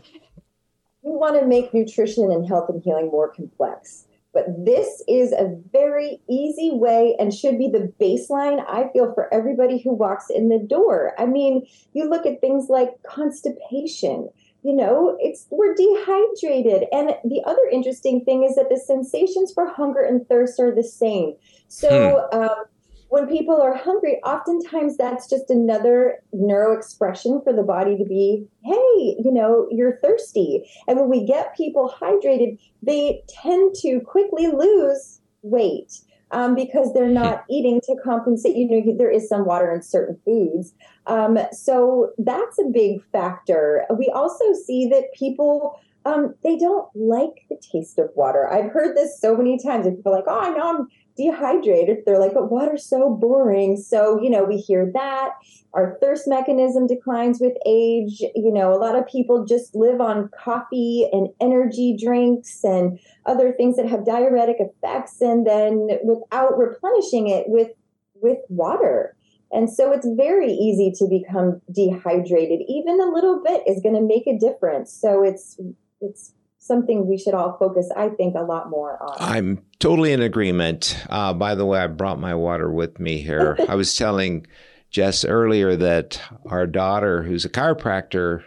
want 1.22 1.40
to 1.40 1.46
make 1.46 1.72
nutrition 1.72 2.30
and 2.30 2.46
health 2.46 2.68
and 2.68 2.82
healing 2.82 3.06
more 3.06 3.32
complex 3.32 4.06
but 4.32 4.46
this 4.64 5.02
is 5.08 5.32
a 5.32 5.58
very 5.72 6.20
easy 6.28 6.70
way 6.72 7.14
and 7.18 7.34
should 7.34 7.58
be 7.58 7.68
the 7.68 7.92
baseline, 8.00 8.64
I 8.66 8.88
feel, 8.92 9.12
for 9.12 9.32
everybody 9.32 9.78
who 9.78 9.92
walks 9.92 10.30
in 10.30 10.48
the 10.48 10.58
door. 10.58 11.12
I 11.18 11.26
mean, 11.26 11.66
you 11.92 12.08
look 12.08 12.24
at 12.24 12.40
things 12.40 12.68
like 12.70 12.90
constipation, 13.06 14.30
you 14.62 14.74
know, 14.74 15.18
it's 15.20 15.46
we're 15.50 15.74
dehydrated. 15.74 16.88
And 16.92 17.14
the 17.24 17.42
other 17.44 17.62
interesting 17.70 18.24
thing 18.24 18.44
is 18.44 18.54
that 18.54 18.70
the 18.70 18.78
sensations 18.78 19.52
for 19.52 19.66
hunger 19.66 20.00
and 20.00 20.26
thirst 20.28 20.58
are 20.58 20.74
the 20.74 20.84
same. 20.84 21.34
So 21.68 22.26
hmm. 22.32 22.38
um, 22.38 22.64
when 23.12 23.28
people 23.28 23.61
are 23.61 23.76
hungry, 23.76 24.19
oftentimes 24.25 24.97
that's 24.97 25.28
just 25.28 25.50
another 25.50 26.16
neuro 26.33 26.75
expression 26.75 27.42
for 27.45 27.52
the 27.52 27.62
body 27.62 27.95
to 27.95 28.07
be, 28.07 28.42
hey, 28.64 29.16
you 29.23 29.31
know, 29.31 29.69
you're 29.71 29.99
thirsty. 30.02 30.66
And 30.88 30.99
when 30.99 31.11
we 31.11 31.26
get 31.26 31.54
people 31.54 31.95
hydrated, 32.00 32.59
they 32.83 33.23
tend 33.28 33.75
to 33.83 34.00
quickly 34.00 34.47
lose 34.47 35.21
weight. 35.42 35.92
Um, 36.31 36.54
because 36.54 36.95
they're 36.95 37.09
not 37.09 37.45
eating 37.50 37.83
to 37.83 37.95
compensate. 38.02 38.57
You 38.57 38.66
know, 38.66 38.97
there 38.97 39.11
is 39.11 39.28
some 39.28 39.45
water 39.45 39.71
in 39.71 39.83
certain 39.83 40.19
foods. 40.25 40.73
Um, 41.07 41.38
so 41.52 42.12
that's 42.16 42.59
a 42.59 42.71
big 42.73 43.04
factor. 43.12 43.85
We 43.99 44.11
also 44.14 44.54
see 44.66 44.87
that 44.87 45.12
people 45.12 45.78
um, 46.04 46.35
they 46.42 46.57
don't 46.57 46.88
like 46.95 47.45
the 47.49 47.57
taste 47.57 47.99
of 47.99 48.11
water. 48.16 48.52
I've 48.52 48.73
heard 48.73 48.97
this 48.97 49.21
so 49.21 49.37
many 49.37 49.59
times. 49.62 49.87
And 49.87 49.97
people 49.97 50.12
are 50.12 50.16
like, 50.16 50.25
oh, 50.26 50.40
I 50.40 50.50
know 50.50 50.78
I'm 50.78 50.88
dehydrated. 51.16 51.99
They're 52.04 52.19
like, 52.19 52.35
but 52.35 52.50
water's 52.50 52.85
so 52.85 53.11
boring. 53.11 53.76
So, 53.76 54.21
you 54.21 54.31
know, 54.31 54.45
we 54.45 54.57
hear 54.57 54.90
that. 54.95 55.31
Our 55.75 55.97
thirst 56.00 56.28
mechanism 56.28 56.87
declines 56.87 57.40
with 57.40 57.54
age. 57.66 58.21
You 58.21 58.52
know, 58.52 58.73
a 58.73 58.76
lot 58.76 58.97
of 58.97 59.07
people 59.07 59.45
just 59.45 59.75
live 59.75 60.00
on 60.00 60.31
coffee 60.38 61.09
and 61.12 61.28
energy 61.40 61.97
drinks 62.02 62.62
and 62.62 62.99
other 63.26 63.52
things 63.52 63.76
that 63.76 63.88
have 63.88 64.04
diuretic 64.04 64.57
effects 64.59 65.21
and 65.21 65.47
then 65.47 65.88
without 66.04 66.59
replenishing 66.59 67.28
it 67.28 67.45
with 67.49 67.71
with 68.14 68.38
water. 68.49 69.16
And 69.50 69.71
so 69.71 69.92
it's 69.92 70.07
very 70.16 70.50
easy 70.50 70.92
to 70.97 71.07
become 71.07 71.61
dehydrated. 71.71 72.61
Even 72.69 73.00
a 73.00 73.12
little 73.12 73.42
bit 73.45 73.62
is 73.66 73.83
going 73.83 73.95
to 73.95 74.00
make 74.00 74.26
a 74.26 74.38
difference. 74.38 74.92
So 74.92 75.23
it's 75.23 75.59
it's 76.00 76.33
something 76.62 77.09
we 77.09 77.19
should 77.19 77.35
all 77.35 77.57
focus, 77.59 77.90
I 77.97 78.09
think, 78.09 78.37
a 78.37 78.42
lot 78.42 78.71
more 78.71 78.97
on. 79.02 79.16
I'm 79.19 79.64
totally 79.81 80.12
in 80.12 80.23
agreement. 80.23 80.97
Uh, 81.11 81.33
by 81.35 81.57
the 81.57 81.66
way, 81.66 81.81
I 81.81 81.88
brought 81.88 82.21
my 82.21 82.37
water 82.37 82.71
with 82.71 83.00
me 83.00 83.21
here. 83.21 83.59
I 83.69 83.75
was 83.75 83.97
telling 83.97 84.47
Jess 84.90 85.25
earlier 85.25 85.75
that 85.75 86.21
our 86.47 86.69
daughter, 86.69 87.25
who's 87.25 87.45
a 87.45 87.50
chiropractor, 87.50 88.45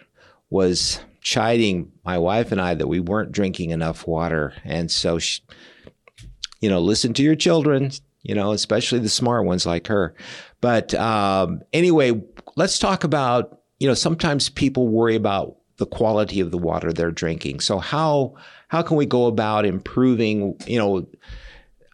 was 0.49 1.01
chiding 1.21 1.91
my 2.05 2.17
wife 2.17 2.53
and 2.53 2.61
I 2.61 2.73
that 2.75 2.87
we 2.87 3.01
weren't 3.01 3.33
drinking 3.33 3.71
enough 3.71 4.07
water. 4.07 4.53
And 4.63 4.89
so, 4.89 5.19
she, 5.19 5.41
you 6.61 6.69
know, 6.69 6.79
listen 6.79 7.13
to 7.15 7.23
your 7.23 7.35
children, 7.35 7.91
you 8.21 8.33
know, 8.33 8.53
especially 8.53 8.99
the 8.99 9.09
smart 9.09 9.45
ones 9.45 9.65
like 9.65 9.87
her. 9.87 10.15
But 10.61 10.93
um, 10.93 11.61
anyway, 11.73 12.21
let's 12.55 12.79
talk 12.79 13.03
about, 13.03 13.59
you 13.79 13.87
know, 13.89 13.93
sometimes 13.93 14.47
people 14.47 14.87
worry 14.87 15.15
about 15.15 15.57
the 15.77 15.85
quality 15.85 16.39
of 16.39 16.51
the 16.51 16.57
water 16.57 16.93
they're 16.93 17.11
drinking. 17.11 17.59
So 17.59 17.79
how 17.79 18.35
how 18.67 18.81
can 18.81 18.97
we 18.97 19.05
go 19.05 19.27
about 19.27 19.65
improving, 19.65 20.55
you 20.67 20.77
know, 20.77 21.07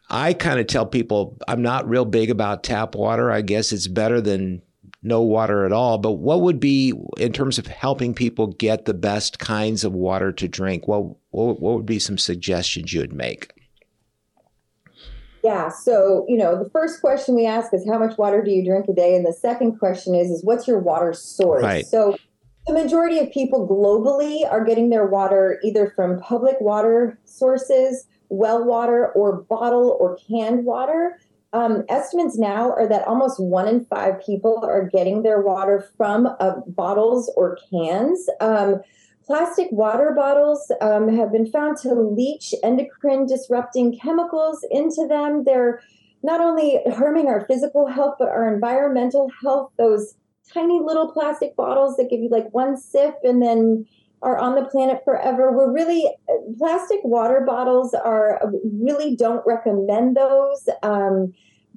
I 0.09 0.33
kind 0.33 0.59
of 0.59 0.67
tell 0.67 0.85
people 0.85 1.37
I'm 1.47 1.61
not 1.61 1.87
real 1.87 2.05
big 2.05 2.29
about 2.29 2.63
tap 2.63 2.95
water. 2.95 3.31
I 3.31 3.41
guess 3.41 3.71
it's 3.71 3.87
better 3.87 4.21
than 4.21 4.61
no 5.03 5.21
water 5.21 5.65
at 5.65 5.71
all. 5.71 5.97
But 5.97 6.13
what 6.13 6.41
would 6.41 6.59
be 6.59 6.93
in 7.17 7.33
terms 7.33 7.57
of 7.57 7.67
helping 7.67 8.13
people 8.13 8.47
get 8.47 8.85
the 8.85 8.93
best 8.93 9.39
kinds 9.39 9.83
of 9.83 9.93
water 9.93 10.31
to 10.33 10.47
drink? 10.47 10.87
What 10.87 11.15
what, 11.31 11.59
what 11.59 11.75
would 11.75 11.85
be 11.85 11.99
some 11.99 12.17
suggestions 12.17 12.93
you 12.93 13.01
would 13.01 13.13
make? 13.13 13.51
Yeah, 15.43 15.69
so 15.69 16.25
you 16.29 16.37
know, 16.37 16.61
the 16.61 16.69
first 16.69 17.01
question 17.01 17.35
we 17.35 17.47
ask 17.47 17.73
is 17.73 17.87
how 17.89 17.97
much 17.97 18.17
water 18.17 18.43
do 18.43 18.51
you 18.51 18.63
drink 18.63 18.85
a 18.89 18.93
day, 18.93 19.15
and 19.15 19.25
the 19.25 19.33
second 19.33 19.79
question 19.79 20.13
is 20.13 20.29
is 20.29 20.43
what's 20.43 20.67
your 20.67 20.79
water 20.79 21.13
source? 21.13 21.63
Right. 21.63 21.85
So 21.85 22.15
the 22.67 22.73
majority 22.73 23.19
of 23.19 23.31
people 23.31 23.67
globally 23.67 24.49
are 24.49 24.63
getting 24.63 24.89
their 24.89 25.05
water 25.05 25.59
either 25.63 25.91
from 25.95 26.19
public 26.19 26.57
water 26.61 27.19
sources, 27.25 28.07
well 28.29 28.63
water, 28.63 29.11
or 29.13 29.41
bottle 29.41 29.97
or 29.99 30.17
canned 30.29 30.65
water. 30.65 31.19
Um, 31.53 31.83
estimates 31.89 32.37
now 32.37 32.71
are 32.71 32.87
that 32.87 33.07
almost 33.07 33.41
one 33.41 33.67
in 33.67 33.83
five 33.85 34.23
people 34.25 34.63
are 34.63 34.87
getting 34.87 35.23
their 35.23 35.41
water 35.41 35.89
from 35.97 36.27
uh, 36.39 36.53
bottles 36.67 37.31
or 37.35 37.57
cans. 37.69 38.25
Um, 38.39 38.81
plastic 39.25 39.67
water 39.71 40.13
bottles 40.15 40.71
um, 40.81 41.13
have 41.17 41.31
been 41.31 41.51
found 41.51 41.77
to 41.77 41.93
leach 41.93 42.53
endocrine 42.63 43.25
disrupting 43.25 43.97
chemicals 43.99 44.65
into 44.71 45.07
them. 45.09 45.43
They're 45.43 45.81
not 46.23 46.39
only 46.39 46.79
harming 46.93 47.27
our 47.27 47.45
physical 47.47 47.87
health, 47.87 48.15
but 48.19 48.29
our 48.29 48.53
environmental 48.53 49.29
health. 49.41 49.71
Those 49.77 50.13
tiny 50.53 50.79
little 50.79 51.11
plastic 51.11 51.55
bottles 51.55 51.97
that 51.97 52.09
give 52.09 52.19
you 52.19 52.29
like 52.29 52.53
one 52.53 52.77
sip 52.77 53.15
and 53.23 53.41
then 53.41 53.85
are 54.21 54.37
on 54.37 54.55
the 54.55 54.65
planet 54.65 55.01
forever. 55.03 55.51
We're 55.51 55.73
really 55.73 56.09
plastic 56.57 56.99
water 57.03 57.43
bottles 57.45 57.93
are 57.93 58.41
really 58.63 59.15
don't 59.15 59.43
recommend 59.45 60.15
those. 60.15 60.69
Um, 60.83 61.33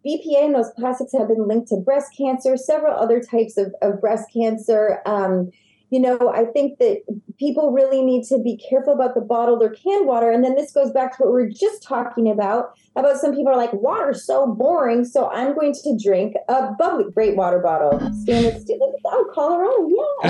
BPA 0.07 0.45
and 0.45 0.55
those 0.55 0.71
plastics 0.73 1.13
have 1.13 1.29
been 1.29 1.49
linked 1.49 1.69
to 1.69 1.77
breast 1.77 2.15
cancer, 2.17 2.57
several 2.59 2.95
other 2.95 3.21
types 3.21 3.57
of, 3.57 3.75
of 3.81 4.01
breast 4.01 4.31
cancer. 4.33 5.01
Um, 5.07 5.51
you 5.95 6.01
know, 6.01 6.33
I 6.35 6.45
think 6.47 6.81
that 6.81 7.03
people 7.39 7.71
really 7.71 8.03
need 8.05 8.25
to 8.25 8.39
be 8.39 8.57
careful 8.69 8.95
about 8.95 9.15
the 9.15 9.21
bottled 9.21 9.63
or 9.63 9.69
canned 9.69 10.09
water. 10.09 10.29
And 10.29 10.43
then 10.43 10.57
this 10.57 10.73
goes 10.73 10.91
back 10.91 11.17
to 11.17 11.23
what 11.23 11.33
we 11.33 11.43
were 11.43 11.49
just 11.49 11.85
talking 11.85 12.29
about 12.29 12.77
about 12.97 13.19
some 13.19 13.33
people 13.33 13.53
are 13.53 13.57
like, 13.57 13.73
water's 13.73 14.27
so 14.27 14.45
boring, 14.45 15.05
so 15.05 15.31
I'm 15.31 15.55
going 15.55 15.73
to 15.73 15.97
drink 16.03 16.35
a 16.49 16.73
bubbly 16.77 17.13
great 17.13 17.37
water 17.37 17.61
bottle. 17.61 18.01
Stainless 18.23 18.63
steel. 18.63 18.79
That, 19.05 19.31
Colorado. 19.33 19.89
Yeah. 19.89 20.29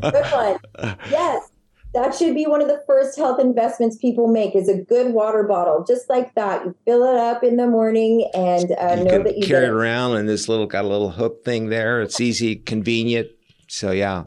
good 0.10 0.26
one. 0.32 0.96
Yes. 1.08 1.48
That 1.94 2.12
should 2.12 2.34
be 2.34 2.44
one 2.46 2.60
of 2.60 2.66
the 2.66 2.82
first 2.88 3.16
health 3.16 3.38
investments 3.38 3.96
people 3.98 4.26
make 4.26 4.56
is 4.56 4.68
a 4.68 4.76
good 4.76 5.14
water 5.14 5.44
bottle, 5.44 5.84
just 5.86 6.10
like 6.10 6.34
that. 6.34 6.64
You 6.64 6.74
fill 6.84 7.04
it 7.04 7.16
up 7.20 7.44
in 7.44 7.56
the 7.56 7.68
morning 7.68 8.28
and 8.34 8.72
uh, 8.72 8.96
you 8.98 9.04
know 9.04 9.22
that 9.22 9.38
you 9.38 9.46
carry 9.46 9.66
it 9.66 9.70
around, 9.70 10.16
and 10.16 10.28
this 10.28 10.48
little 10.48 10.66
got 10.66 10.84
a 10.84 10.88
little 10.88 11.10
hook 11.10 11.44
thing 11.44 11.68
there. 11.68 12.02
It's 12.02 12.20
easy, 12.20 12.56
convenient. 12.56 13.28
So 13.66 13.90
yeah. 13.90 14.24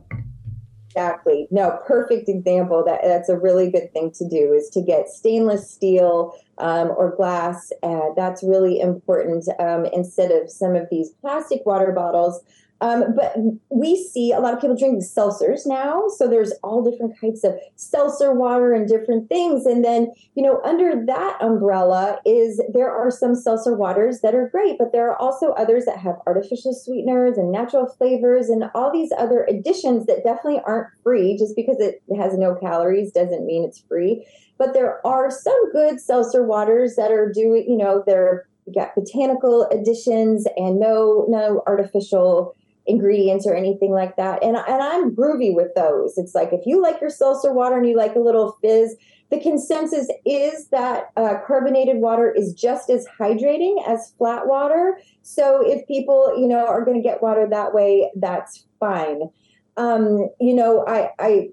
Exactly. 0.89 1.47
No, 1.51 1.79
perfect 1.85 2.27
example. 2.27 2.83
That 2.83 3.01
that's 3.03 3.29
a 3.29 3.37
really 3.37 3.69
good 3.69 3.93
thing 3.93 4.11
to 4.13 4.27
do 4.27 4.53
is 4.53 4.69
to 4.71 4.81
get 4.81 5.07
stainless 5.07 5.69
steel 5.69 6.35
um, 6.57 6.89
or 6.97 7.15
glass. 7.15 7.71
Uh, 7.83 8.09
that's 8.15 8.43
really 8.43 8.79
important 8.79 9.47
um, 9.59 9.85
instead 9.93 10.31
of 10.31 10.49
some 10.49 10.75
of 10.75 10.87
these 10.89 11.11
plastic 11.21 11.65
water 11.65 11.91
bottles 11.91 12.41
um, 12.81 13.13
but 13.15 13.35
we 13.69 13.95
see 13.95 14.31
a 14.31 14.39
lot 14.39 14.53
of 14.53 14.61
people 14.61 14.75
drinking 14.75 15.01
seltzers 15.01 15.61
now. 15.65 16.07
So 16.07 16.29
there's 16.29 16.53
all 16.63 16.81
different 16.81 17.19
types 17.19 17.43
of 17.43 17.55
seltzer 17.75 18.33
water 18.33 18.73
and 18.73 18.87
different 18.87 19.27
things. 19.27 19.65
And 19.65 19.83
then, 19.83 20.13
you 20.35 20.43
know, 20.43 20.61
under 20.63 21.05
that 21.05 21.37
umbrella 21.41 22.19
is 22.25 22.61
there 22.73 22.89
are 22.89 23.11
some 23.11 23.35
seltzer 23.35 23.75
waters 23.75 24.21
that 24.21 24.33
are 24.33 24.47
great, 24.49 24.77
but 24.77 24.93
there 24.93 25.09
are 25.09 25.17
also 25.17 25.51
others 25.51 25.85
that 25.85 25.97
have 25.97 26.15
artificial 26.25 26.73
sweeteners 26.73 27.37
and 27.37 27.51
natural 27.51 27.85
flavors 27.85 28.47
and 28.47 28.63
all 28.73 28.91
these 28.91 29.11
other 29.17 29.45
additions 29.49 30.05
that 30.05 30.23
definitely 30.23 30.61
aren't 30.65 30.87
free. 31.03 31.37
Just 31.37 31.55
because 31.57 31.77
it 31.79 32.01
has 32.17 32.37
no 32.37 32.55
calories 32.55 33.11
doesn't 33.11 33.45
mean 33.45 33.65
it's 33.65 33.83
free. 33.89 34.25
But 34.57 34.73
there 34.73 35.05
are 35.05 35.29
some 35.29 35.71
good 35.71 35.99
seltzer 35.99 36.43
waters 36.43 36.95
that 36.95 37.11
are 37.11 37.31
doing, 37.31 37.65
you 37.67 37.77
know, 37.77 38.03
they're 38.05 38.45
got 38.73 38.93
botanical 38.95 39.67
additions 39.71 40.45
and 40.55 40.79
no 40.79 41.25
no 41.27 41.63
artificial 41.65 42.55
ingredients 42.89 43.45
or 43.47 43.55
anything 43.55 43.91
like 43.91 44.15
that. 44.17 44.43
And, 44.43 44.57
and 44.57 44.83
I'm 44.83 45.15
groovy 45.15 45.53
with 45.53 45.73
those. 45.75 46.17
It's 46.17 46.35
like 46.35 46.51
if 46.51 46.65
you 46.65 46.81
like 46.81 46.99
your 46.99 47.09
seltzer 47.09 47.53
water 47.53 47.77
and 47.77 47.87
you 47.87 47.95
like 47.95 48.15
a 48.15 48.19
little 48.19 48.57
fizz, 48.61 48.95
the 49.29 49.39
consensus 49.39 50.07
is 50.25 50.69
that 50.69 51.11
uh, 51.15 51.35
carbonated 51.45 51.97
water 51.97 52.31
is 52.31 52.53
just 52.53 52.89
as 52.89 53.05
hydrating 53.19 53.75
as 53.87 54.13
flat 54.17 54.47
water. 54.47 54.99
So 55.21 55.61
if 55.63 55.87
people, 55.87 56.33
you 56.37 56.47
know, 56.47 56.65
are 56.65 56.83
going 56.83 56.97
to 56.97 57.07
get 57.07 57.21
water 57.21 57.47
that 57.47 57.73
way, 57.73 58.11
that's 58.15 58.65
fine. 58.79 59.29
Um, 59.77 60.29
you 60.41 60.55
know, 60.55 60.83
I, 60.87 61.11
I 61.19 61.49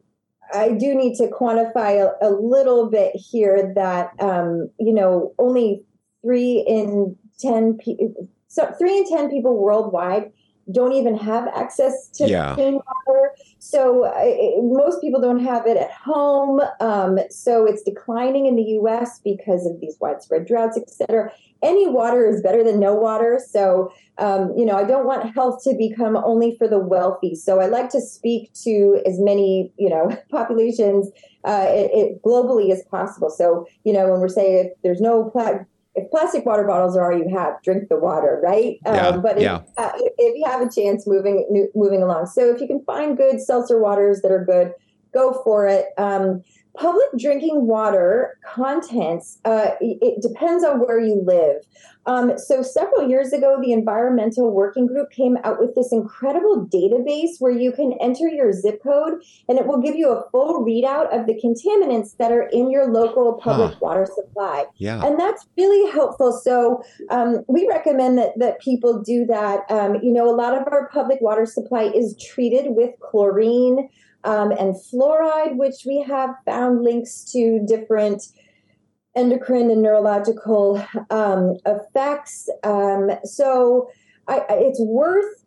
I 0.52 0.72
do 0.72 0.94
need 0.94 1.16
to 1.16 1.28
quantify 1.28 2.00
a, 2.00 2.26
a 2.26 2.30
little 2.30 2.88
bit 2.88 3.14
here 3.14 3.72
that 3.74 4.12
um, 4.20 4.70
you 4.78 4.92
know 4.92 5.34
only 5.38 5.82
three 6.22 6.64
in 6.66 7.16
ten 7.38 7.76
pe- 7.78 7.96
so 8.48 8.72
three 8.78 8.98
in 8.98 9.08
ten 9.08 9.30
people 9.30 9.56
worldwide 9.58 10.32
don't 10.72 10.92
even 10.92 11.16
have 11.16 11.48
access 11.48 12.08
to 12.08 12.28
Yeah. 12.28 12.54
clean 12.54 12.74
water. 12.74 13.32
So 13.58 14.04
uh, 14.04 14.62
most 14.62 15.00
people 15.00 15.20
don't 15.20 15.44
have 15.44 15.66
it 15.66 15.76
at 15.76 15.92
home. 15.92 16.60
Um, 16.80 17.18
so 17.30 17.64
it's 17.64 17.82
declining 17.82 18.46
in 18.46 18.56
the 18.56 18.62
U.S. 18.80 19.20
because 19.22 19.66
of 19.66 19.80
these 19.80 19.96
widespread 20.00 20.46
droughts, 20.46 20.76
et 20.76 20.90
cetera. 20.90 21.32
Any 21.62 21.88
water 21.88 22.26
is 22.28 22.42
better 22.42 22.62
than 22.62 22.80
no 22.80 22.94
water. 22.94 23.40
So 23.48 23.92
um, 24.18 24.52
you 24.56 24.64
know, 24.64 24.76
I 24.76 24.84
don't 24.84 25.06
want 25.06 25.34
health 25.34 25.62
to 25.64 25.74
become 25.76 26.16
only 26.16 26.56
for 26.56 26.66
the 26.66 26.78
wealthy. 26.78 27.34
So 27.34 27.60
I 27.60 27.66
like 27.66 27.90
to 27.90 28.00
speak 28.00 28.52
to 28.64 29.00
as 29.06 29.18
many 29.20 29.72
you 29.76 29.88
know 29.88 30.16
populations 30.30 31.10
uh, 31.44 31.66
it, 31.68 31.90
it 31.92 32.22
globally 32.22 32.72
as 32.72 32.82
possible. 32.90 33.30
So 33.30 33.66
you 33.84 33.92
know, 33.92 34.10
when 34.10 34.20
we're 34.20 34.28
saying 34.28 34.66
if 34.66 34.72
there's 34.82 35.00
no 35.00 35.30
pla- 35.30 35.64
if 35.96 36.10
plastic 36.10 36.44
water 36.44 36.64
bottles 36.64 36.96
are 36.96 37.10
all 37.10 37.18
you 37.18 37.28
have, 37.34 37.54
drink 37.62 37.88
the 37.88 37.96
water, 37.96 38.38
right? 38.44 38.76
Yeah, 38.84 39.16
but 39.16 39.38
if, 39.38 39.42
yeah. 39.42 39.62
uh, 39.78 39.92
if 39.96 40.36
you 40.36 40.44
have 40.44 40.60
a 40.60 40.70
chance 40.70 41.06
moving 41.06 41.68
moving 41.74 42.02
along, 42.02 42.26
so 42.26 42.54
if 42.54 42.60
you 42.60 42.66
can 42.66 42.84
find 42.84 43.16
good 43.16 43.40
seltzer 43.40 43.80
waters 43.80 44.20
that 44.20 44.30
are 44.30 44.44
good, 44.44 44.72
go 45.14 45.40
for 45.42 45.66
it. 45.66 45.86
Um, 45.96 46.42
public 46.76 47.06
drinking 47.18 47.66
water 47.66 48.38
contents 48.44 49.38
uh, 49.44 49.70
it 49.80 50.20
depends 50.22 50.64
on 50.64 50.80
where 50.80 51.00
you 51.00 51.22
live. 51.24 51.62
Um, 52.06 52.38
so 52.38 52.62
several 52.62 53.08
years 53.08 53.32
ago, 53.32 53.58
the 53.60 53.72
Environmental 53.72 54.52
Working 54.52 54.86
Group 54.86 55.10
came 55.10 55.36
out 55.42 55.58
with 55.58 55.74
this 55.74 55.92
incredible 55.92 56.64
database 56.72 57.30
where 57.40 57.50
you 57.52 57.72
can 57.72 57.94
enter 58.00 58.28
your 58.28 58.52
zip 58.52 58.80
code 58.80 59.14
and 59.48 59.58
it 59.58 59.66
will 59.66 59.80
give 59.80 59.96
you 59.96 60.10
a 60.12 60.22
full 60.30 60.64
readout 60.64 61.06
of 61.12 61.26
the 61.26 61.34
contaminants 61.34 62.16
that 62.18 62.30
are 62.30 62.44
in 62.52 62.70
your 62.70 62.86
local 62.92 63.32
public 63.34 63.72
Huh. 63.72 63.78
water 63.80 64.06
supply 64.06 64.66
Yeah. 64.76 65.04
and 65.04 65.18
that's 65.18 65.46
really 65.56 65.90
helpful 65.90 66.32
so 66.32 66.82
um, 67.10 67.44
we 67.48 67.66
recommend 67.68 68.18
that, 68.18 68.38
that 68.38 68.60
people 68.60 69.02
do 69.02 69.24
that 69.26 69.68
um, 69.70 69.96
you 70.02 70.12
know 70.12 70.28
a 70.28 70.36
lot 70.36 70.54
of 70.56 70.64
our 70.70 70.88
public 70.92 71.20
water 71.20 71.46
supply 71.46 71.84
is 71.94 72.16
treated 72.22 72.66
with 72.68 72.90
chlorine 73.00 73.88
um, 74.26 74.50
and 74.50 74.74
fluoride 74.74 75.56
which 75.56 75.84
we 75.86 76.02
have 76.02 76.30
found 76.44 76.82
links 76.82 77.24
to 77.32 77.64
different 77.66 78.22
endocrine 79.14 79.70
and 79.70 79.82
neurological 79.82 80.84
um, 81.08 81.56
effects. 81.64 82.50
Um, 82.62 83.10
so 83.24 83.88
I, 84.28 84.42
it's 84.50 84.80
worth 84.80 85.44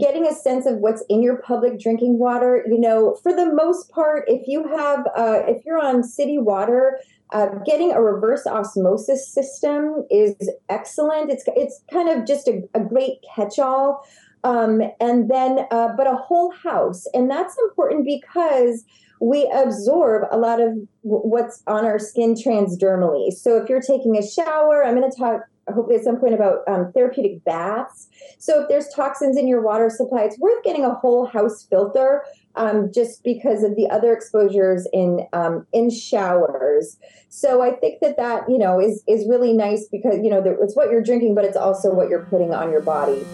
getting 0.00 0.26
a 0.26 0.32
sense 0.32 0.64
of 0.64 0.76
what's 0.76 1.04
in 1.10 1.22
your 1.22 1.42
public 1.42 1.78
drinking 1.78 2.18
water. 2.18 2.64
You 2.66 2.80
know 2.80 3.18
for 3.22 3.34
the 3.34 3.52
most 3.52 3.90
part 3.90 4.24
if 4.28 4.46
you 4.46 4.66
have 4.68 5.00
uh, 5.16 5.42
if 5.46 5.64
you're 5.66 5.84
on 5.84 6.02
city 6.02 6.38
water 6.38 6.98
uh, 7.32 7.46
getting 7.64 7.92
a 7.92 8.02
reverse 8.02 8.46
osmosis 8.46 9.32
system 9.32 10.04
is 10.10 10.34
excellent. 10.68 11.30
It's 11.30 11.44
it's 11.48 11.82
kind 11.92 12.08
of 12.08 12.26
just 12.26 12.48
a, 12.48 12.62
a 12.74 12.80
great 12.80 13.18
catch-all, 13.34 14.04
um, 14.44 14.82
and 15.00 15.30
then 15.30 15.66
uh, 15.70 15.88
but 15.96 16.06
a 16.06 16.16
whole 16.16 16.50
house, 16.52 17.06
and 17.14 17.30
that's 17.30 17.56
important 17.58 18.04
because 18.04 18.84
we 19.20 19.50
absorb 19.54 20.26
a 20.30 20.38
lot 20.38 20.60
of 20.60 20.72
what's 21.02 21.62
on 21.66 21.84
our 21.84 21.98
skin 21.98 22.34
transdermally. 22.34 23.32
So 23.32 23.58
if 23.62 23.68
you're 23.68 23.82
taking 23.82 24.16
a 24.16 24.26
shower, 24.26 24.84
I'm 24.84 24.96
going 24.96 25.10
to 25.10 25.16
talk 25.16 25.42
hopefully 25.72 25.96
at 25.96 26.04
some 26.04 26.18
point 26.18 26.34
about 26.34 26.60
um, 26.66 26.90
therapeutic 26.92 27.44
baths. 27.44 28.08
So 28.38 28.62
if 28.62 28.68
there's 28.68 28.88
toxins 28.88 29.36
in 29.36 29.46
your 29.46 29.62
water 29.62 29.90
supply, 29.90 30.22
it's 30.22 30.38
worth 30.38 30.62
getting 30.64 30.84
a 30.84 30.94
whole 30.94 31.26
house 31.26 31.66
filter 31.68 32.24
um, 32.56 32.90
just 32.92 33.22
because 33.22 33.62
of 33.62 33.76
the 33.76 33.88
other 33.90 34.12
exposures 34.12 34.86
in 34.92 35.26
um, 35.32 35.66
in 35.72 35.90
showers. 35.90 36.96
So 37.28 37.62
I 37.62 37.72
think 37.72 38.00
that 38.00 38.16
that 38.16 38.48
you 38.48 38.58
know 38.58 38.80
is 38.80 39.04
is 39.06 39.28
really 39.28 39.52
nice 39.52 39.86
because 39.90 40.16
you 40.22 40.30
know 40.30 40.42
it's 40.60 40.74
what 40.74 40.90
you're 40.90 41.02
drinking, 41.02 41.34
but 41.34 41.44
it's 41.44 41.56
also 41.56 41.92
what 41.92 42.08
you're 42.08 42.24
putting 42.24 42.52
on 42.52 42.70
your 42.70 42.82
body. 42.82 43.24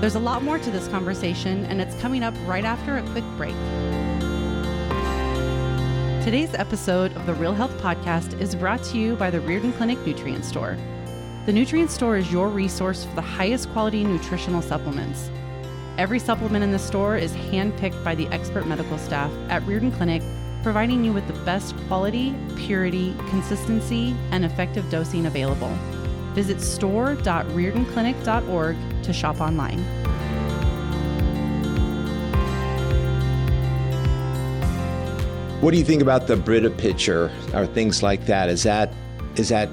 There's 0.00 0.14
a 0.14 0.20
lot 0.20 0.44
more 0.44 0.60
to 0.60 0.70
this 0.70 0.86
conversation, 0.86 1.64
and 1.64 1.80
it's 1.80 2.00
coming 2.00 2.22
up 2.22 2.32
right 2.46 2.64
after 2.64 2.98
a 2.98 3.02
quick 3.10 3.24
break. 3.36 3.54
Today's 6.24 6.54
episode 6.54 7.16
of 7.16 7.26
the 7.26 7.34
Real 7.34 7.52
Health 7.52 7.76
Podcast 7.78 8.40
is 8.40 8.54
brought 8.54 8.80
to 8.84 8.96
you 8.96 9.16
by 9.16 9.28
the 9.28 9.40
Riordan 9.40 9.72
Clinic 9.72 9.98
Nutrient 10.06 10.44
Store. 10.44 10.78
The 11.46 11.52
Nutrient 11.52 11.90
Store 11.90 12.16
is 12.16 12.30
your 12.30 12.48
resource 12.48 13.06
for 13.06 13.14
the 13.16 13.22
highest 13.22 13.70
quality 13.70 14.04
nutritional 14.04 14.62
supplements. 14.62 15.32
Every 15.96 16.20
supplement 16.20 16.62
in 16.62 16.70
the 16.70 16.78
store 16.78 17.16
is 17.16 17.32
handpicked 17.32 18.04
by 18.04 18.14
the 18.14 18.28
expert 18.28 18.68
medical 18.68 18.98
staff 18.98 19.32
at 19.48 19.66
Riordan 19.66 19.90
Clinic, 19.90 20.22
providing 20.62 21.04
you 21.04 21.12
with 21.12 21.26
the 21.26 21.44
best 21.44 21.74
quality, 21.88 22.36
purity, 22.54 23.16
consistency, 23.30 24.14
and 24.30 24.44
effective 24.44 24.88
dosing 24.90 25.26
available. 25.26 25.76
Visit 26.38 26.60
store.riordanclinic.org 26.60 28.76
to 29.02 29.12
shop 29.12 29.40
online. 29.40 29.80
What 35.60 35.72
do 35.72 35.78
you 35.78 35.84
think 35.84 36.00
about 36.00 36.28
the 36.28 36.36
Brita 36.36 36.70
pitcher 36.70 37.32
or 37.52 37.66
things 37.66 38.04
like 38.04 38.26
that? 38.26 38.48
Is 38.48 38.62
that 38.62 38.92
is 39.34 39.48
that 39.48 39.68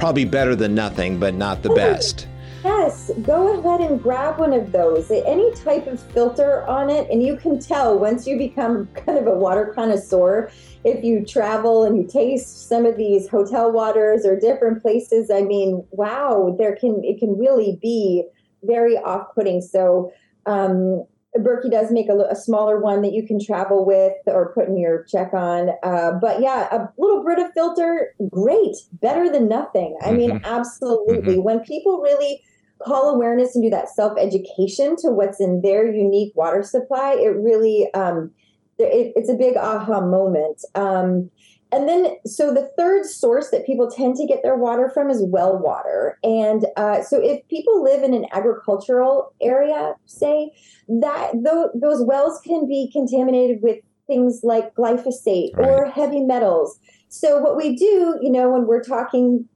probably 0.00 0.24
better 0.24 0.56
than 0.56 0.74
nothing, 0.74 1.20
but 1.20 1.34
not 1.34 1.62
the 1.62 1.70
best? 1.70 2.26
Yes, 2.66 3.12
go 3.22 3.60
ahead 3.60 3.88
and 3.88 4.02
grab 4.02 4.40
one 4.40 4.52
of 4.52 4.72
those. 4.72 5.08
Any 5.08 5.54
type 5.54 5.86
of 5.86 6.02
filter 6.10 6.66
on 6.66 6.90
it, 6.90 7.08
and 7.08 7.22
you 7.22 7.36
can 7.36 7.60
tell 7.60 7.96
once 7.96 8.26
you 8.26 8.36
become 8.36 8.86
kind 9.06 9.16
of 9.16 9.28
a 9.28 9.36
water 9.36 9.72
connoisseur. 9.72 10.50
If 10.82 11.04
you 11.04 11.24
travel 11.24 11.84
and 11.84 11.96
you 11.96 12.08
taste 12.08 12.68
some 12.68 12.84
of 12.84 12.96
these 12.96 13.28
hotel 13.28 13.70
waters 13.70 14.26
or 14.26 14.36
different 14.36 14.82
places, 14.82 15.30
I 15.30 15.42
mean, 15.42 15.86
wow, 15.92 16.56
there 16.58 16.74
can 16.74 17.02
it 17.04 17.20
can 17.20 17.38
really 17.38 17.78
be 17.80 18.24
very 18.64 18.96
off-putting. 18.96 19.60
So, 19.60 20.10
um, 20.46 21.04
Berkey 21.36 21.70
does 21.70 21.92
make 21.92 22.08
a, 22.08 22.16
a, 22.16 22.34
smaller 22.34 22.80
one 22.80 23.02
that 23.02 23.12
you 23.12 23.24
can 23.24 23.38
travel 23.38 23.84
with 23.84 24.14
or 24.26 24.52
put 24.54 24.68
in 24.68 24.76
your 24.76 25.04
check 25.04 25.32
on. 25.34 25.68
Uh, 25.84 26.12
but 26.20 26.40
yeah, 26.40 26.66
a 26.74 26.88
little 26.98 27.22
Brita 27.22 27.50
filter, 27.54 28.14
great, 28.28 28.74
better 28.92 29.30
than 29.30 29.46
nothing. 29.46 29.96
I 30.02 30.12
mean, 30.12 30.30
Mhm. 30.30 30.44
absolutely. 30.44 31.36
Mhm. 31.36 31.42
When 31.44 31.60
people 31.60 32.00
really 32.00 32.42
call 32.86 33.10
awareness 33.10 33.54
and 33.54 33.64
do 33.64 33.70
that 33.70 33.88
self 33.88 34.16
education 34.18 34.96
to 34.96 35.10
what's 35.10 35.40
in 35.40 35.60
their 35.62 35.90
unique 35.92 36.32
water 36.36 36.62
supply, 36.62 37.14
it 37.14 37.36
really 37.36 37.88
um, 37.94 38.30
it, 38.78 39.12
it's 39.16 39.30
a 39.30 39.34
big 39.34 39.56
aha 39.56 40.00
moment. 40.00 40.62
Um, 40.74 41.30
and 41.72 41.88
then, 41.88 42.16
so 42.24 42.54
the 42.54 42.70
third 42.78 43.04
source 43.04 43.50
that 43.50 43.66
people 43.66 43.90
tend 43.90 44.16
to 44.16 44.26
get 44.26 44.42
their 44.42 44.56
water 44.56 44.88
from 44.88 45.10
is 45.10 45.22
well 45.26 45.58
water. 45.58 46.16
And 46.22 46.64
uh, 46.76 47.02
so, 47.02 47.20
if 47.20 47.46
people 47.48 47.82
live 47.82 48.04
in 48.04 48.14
an 48.14 48.26
agricultural 48.32 49.32
area, 49.42 49.94
say 50.06 50.52
that 50.88 51.32
th- 51.32 51.72
those 51.74 52.04
wells 52.04 52.40
can 52.44 52.68
be 52.68 52.88
contaminated 52.92 53.58
with 53.62 53.78
things 54.06 54.40
like 54.44 54.74
glyphosate 54.76 55.58
or 55.58 55.90
heavy 55.90 56.20
metals. 56.20 56.78
So, 57.08 57.38
what 57.38 57.56
we 57.56 57.74
do, 57.74 58.16
you 58.22 58.30
know, 58.30 58.48
when 58.48 58.66
we're 58.66 58.84
talking 58.84 59.48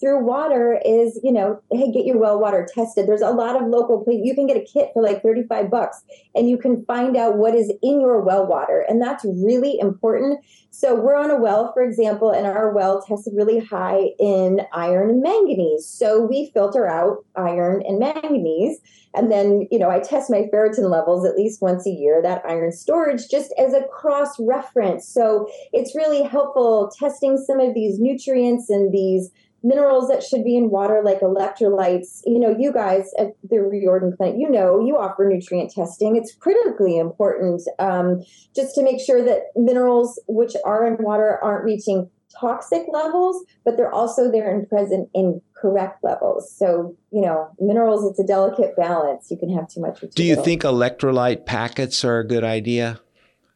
through 0.00 0.24
water 0.24 0.80
is, 0.84 1.20
you 1.22 1.32
know, 1.32 1.60
hey, 1.70 1.92
get 1.92 2.04
your 2.04 2.18
well 2.18 2.40
water 2.40 2.66
tested. 2.72 3.06
There's 3.06 3.22
a 3.22 3.30
lot 3.30 3.60
of 3.60 3.68
local. 3.68 4.04
You 4.08 4.34
can 4.34 4.46
get 4.46 4.56
a 4.56 4.64
kit 4.64 4.90
for 4.92 5.02
like 5.02 5.22
35 5.22 5.70
bucks 5.70 6.02
and 6.34 6.48
you 6.48 6.58
can 6.58 6.84
find 6.84 7.16
out 7.16 7.36
what 7.36 7.54
is 7.54 7.72
in 7.82 8.00
your 8.00 8.20
well 8.20 8.46
water. 8.46 8.84
And 8.88 9.00
that's 9.00 9.24
really 9.24 9.78
important. 9.78 10.44
So 10.70 10.94
we're 10.94 11.16
on 11.16 11.30
a 11.30 11.36
well, 11.36 11.72
for 11.72 11.82
example, 11.82 12.30
and 12.30 12.46
our 12.46 12.72
well 12.72 13.02
tested 13.02 13.34
really 13.36 13.60
high 13.60 14.10
in 14.18 14.62
iron 14.72 15.10
and 15.10 15.22
manganese. 15.22 15.86
So 15.86 16.20
we 16.20 16.50
filter 16.52 16.88
out 16.88 17.24
iron 17.36 17.82
and 17.86 18.00
manganese. 18.00 18.80
And 19.14 19.32
then, 19.32 19.66
you 19.70 19.78
know, 19.78 19.90
I 19.90 20.00
test 20.00 20.30
my 20.30 20.42
ferritin 20.52 20.90
levels 20.90 21.24
at 21.24 21.36
least 21.36 21.62
once 21.62 21.86
a 21.86 21.90
year, 21.90 22.20
that 22.22 22.42
iron 22.46 22.72
storage, 22.72 23.28
just 23.28 23.52
as 23.58 23.72
a 23.72 23.84
cross 23.84 24.38
reference. 24.38 25.08
So 25.08 25.48
it's 25.72 25.94
really 25.96 26.22
helpful 26.22 26.92
testing 26.98 27.38
some 27.38 27.58
of 27.58 27.74
these 27.74 27.98
nutrients 27.98 28.68
and 28.68 28.92
these 28.92 29.30
minerals 29.62 30.08
that 30.08 30.22
should 30.22 30.44
be 30.44 30.56
in 30.56 30.70
water 30.70 31.02
like 31.04 31.20
electrolytes 31.20 32.20
you 32.24 32.38
know 32.38 32.54
you 32.56 32.72
guys 32.72 33.10
at 33.18 33.28
the 33.50 33.58
riordan 33.58 34.14
clinic 34.16 34.36
you 34.38 34.48
know 34.48 34.80
you 34.80 34.96
offer 34.96 35.24
nutrient 35.28 35.70
testing 35.70 36.16
it's 36.16 36.34
critically 36.34 36.98
important 36.98 37.60
um, 37.78 38.22
just 38.54 38.74
to 38.74 38.82
make 38.82 39.00
sure 39.00 39.24
that 39.24 39.42
minerals 39.56 40.20
which 40.28 40.54
are 40.64 40.86
in 40.86 41.02
water 41.02 41.38
aren't 41.42 41.64
reaching 41.64 42.08
toxic 42.38 42.82
levels 42.92 43.44
but 43.64 43.76
they're 43.76 43.92
also 43.92 44.30
there 44.30 44.54
and 44.54 44.68
present 44.68 45.08
in 45.14 45.40
correct 45.56 46.04
levels 46.04 46.54
so 46.56 46.94
you 47.10 47.20
know 47.20 47.48
minerals 47.58 48.08
it's 48.08 48.20
a 48.20 48.26
delicate 48.26 48.76
balance 48.76 49.28
you 49.30 49.36
can 49.36 49.52
have 49.52 49.68
too 49.68 49.80
much 49.80 50.02
or 50.02 50.06
too 50.06 50.12
Do 50.14 50.22
you 50.22 50.30
little. 50.30 50.44
think 50.44 50.62
electrolyte 50.62 51.46
packets 51.46 52.04
are 52.04 52.20
a 52.20 52.26
good 52.26 52.44
idea? 52.44 53.00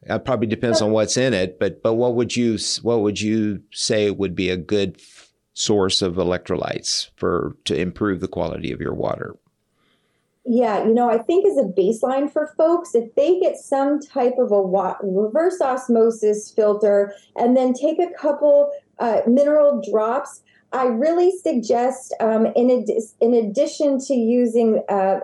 It 0.05 0.25
probably 0.25 0.47
depends 0.47 0.81
on 0.81 0.91
what's 0.91 1.15
in 1.15 1.33
it, 1.33 1.59
but 1.59 1.81
but 1.81 1.93
what 1.93 2.15
would 2.15 2.35
you 2.35 2.57
what 2.81 2.99
would 3.01 3.21
you 3.21 3.61
say 3.71 4.11
would 4.11 4.35
be 4.35 4.49
a 4.49 4.57
good 4.57 4.99
source 5.53 6.01
of 6.01 6.15
electrolytes 6.15 7.09
for 7.15 7.55
to 7.65 7.75
improve 7.75 8.19
the 8.19 8.27
quality 8.27 8.71
of 8.71 8.81
your 8.81 8.93
water? 8.93 9.35
Yeah, 10.45 10.85
you 10.85 10.93
know, 10.93 11.09
I 11.09 11.19
think 11.19 11.45
as 11.45 11.57
a 11.57 11.63
baseline 11.63 12.31
for 12.31 12.53
folks, 12.57 12.93
if 12.95 13.15
they 13.15 13.39
get 13.39 13.55
some 13.55 14.01
type 14.01 14.33
of 14.37 14.51
a 14.51 14.61
reverse 15.01 15.61
osmosis 15.61 16.51
filter 16.51 17.13
and 17.37 17.55
then 17.55 17.73
take 17.73 17.97
a 17.99 18.11
couple 18.19 18.71
uh, 18.99 19.21
mineral 19.25 19.81
drops, 19.89 20.41
I 20.73 20.85
really 20.85 21.31
suggest, 21.37 22.13
um, 22.19 22.47
in, 22.57 22.69
ad- 22.69 22.89
in 23.21 23.33
addition 23.33 23.99
to 23.99 24.13
using 24.15 24.83
uh, 24.89 25.19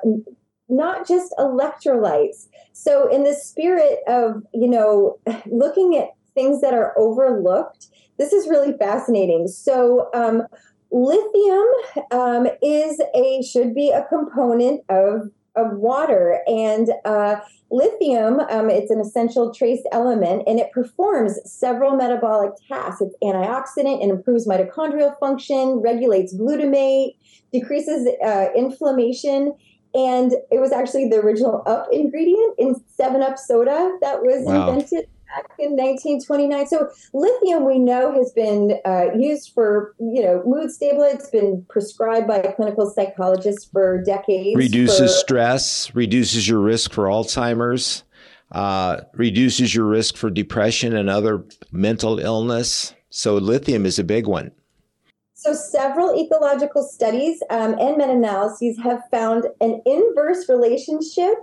not 0.69 1.05
just 1.05 1.33
electrolytes. 1.37 2.47
So, 2.71 3.09
in 3.09 3.23
the 3.23 3.33
spirit 3.33 3.99
of, 4.07 4.41
you 4.53 4.69
know, 4.69 5.19
looking 5.47 5.97
at 5.97 6.11
things 6.33 6.61
that 6.61 6.73
are 6.73 6.97
overlooked, 6.97 7.87
this 8.17 8.33
is 8.33 8.47
really 8.47 8.73
fascinating. 8.77 9.47
So, 9.47 10.09
um, 10.13 10.43
lithium 10.91 11.67
um, 12.11 12.47
is 12.63 12.99
a 13.15 13.43
should 13.43 13.75
be 13.75 13.91
a 13.91 14.05
component 14.05 14.81
of 14.89 15.29
of 15.55 15.77
water. 15.77 16.41
And 16.47 16.89
uh, 17.05 17.37
lithium 17.71 18.39
um, 18.39 18.69
it's 18.69 18.91
an 18.91 18.99
essential 18.99 19.53
trace 19.53 19.83
element 19.91 20.43
and 20.47 20.59
it 20.59 20.71
performs 20.71 21.39
several 21.45 21.95
metabolic 21.95 22.51
tasks. 22.67 23.01
It's 23.01 23.15
antioxidant 23.23 24.01
and 24.01 24.11
improves 24.11 24.47
mitochondrial 24.47 25.17
function 25.19 25.81
regulates 25.83 26.35
glutamate 26.35 27.15
decreases 27.51 28.07
uh, 28.23 28.47
inflammation. 28.55 29.53
And 29.93 30.33
it 30.51 30.59
was 30.59 30.71
actually 30.71 31.09
the 31.09 31.17
original 31.17 31.63
up 31.65 31.87
ingredient 31.91 32.55
in 32.59 32.75
7 32.95 33.21
up 33.23 33.37
soda 33.37 33.97
that 34.01 34.21
was 34.21 34.45
wow. 34.45 34.69
invented 34.69 35.07
in 35.57 35.71
1929. 35.71 36.67
So 36.67 36.89
lithium, 37.13 37.65
we 37.65 37.79
know, 37.79 38.13
has 38.13 38.31
been 38.31 38.79
uh, 38.85 39.13
used 39.15 39.51
for 39.53 39.95
you 39.99 40.21
know 40.21 40.43
mood 40.45 40.71
stabilizers. 40.71 41.21
It's 41.21 41.29
been 41.29 41.65
prescribed 41.69 42.27
by 42.27 42.41
clinical 42.55 42.89
psychologists 42.89 43.69
for 43.71 44.01
decades. 44.03 44.55
Reduces 44.55 45.13
for, 45.13 45.19
stress, 45.19 45.95
reduces 45.95 46.47
your 46.47 46.59
risk 46.59 46.93
for 46.93 47.05
Alzheimer's, 47.05 48.03
uh, 48.51 49.01
reduces 49.13 49.73
your 49.73 49.85
risk 49.85 50.17
for 50.17 50.29
depression 50.29 50.95
and 50.95 51.09
other 51.09 51.45
mental 51.71 52.19
illness. 52.19 52.93
So 53.09 53.37
lithium 53.37 53.85
is 53.85 53.99
a 53.99 54.03
big 54.03 54.27
one. 54.27 54.51
So, 55.41 55.53
several 55.53 56.19
ecological 56.19 56.83
studies 56.83 57.41
um, 57.49 57.73
and 57.79 57.95
meta 57.95 58.11
analyses 58.11 58.77
have 58.83 59.03
found 59.09 59.45
an 59.61 59.81
inverse 59.85 60.49
relationship 60.49 61.35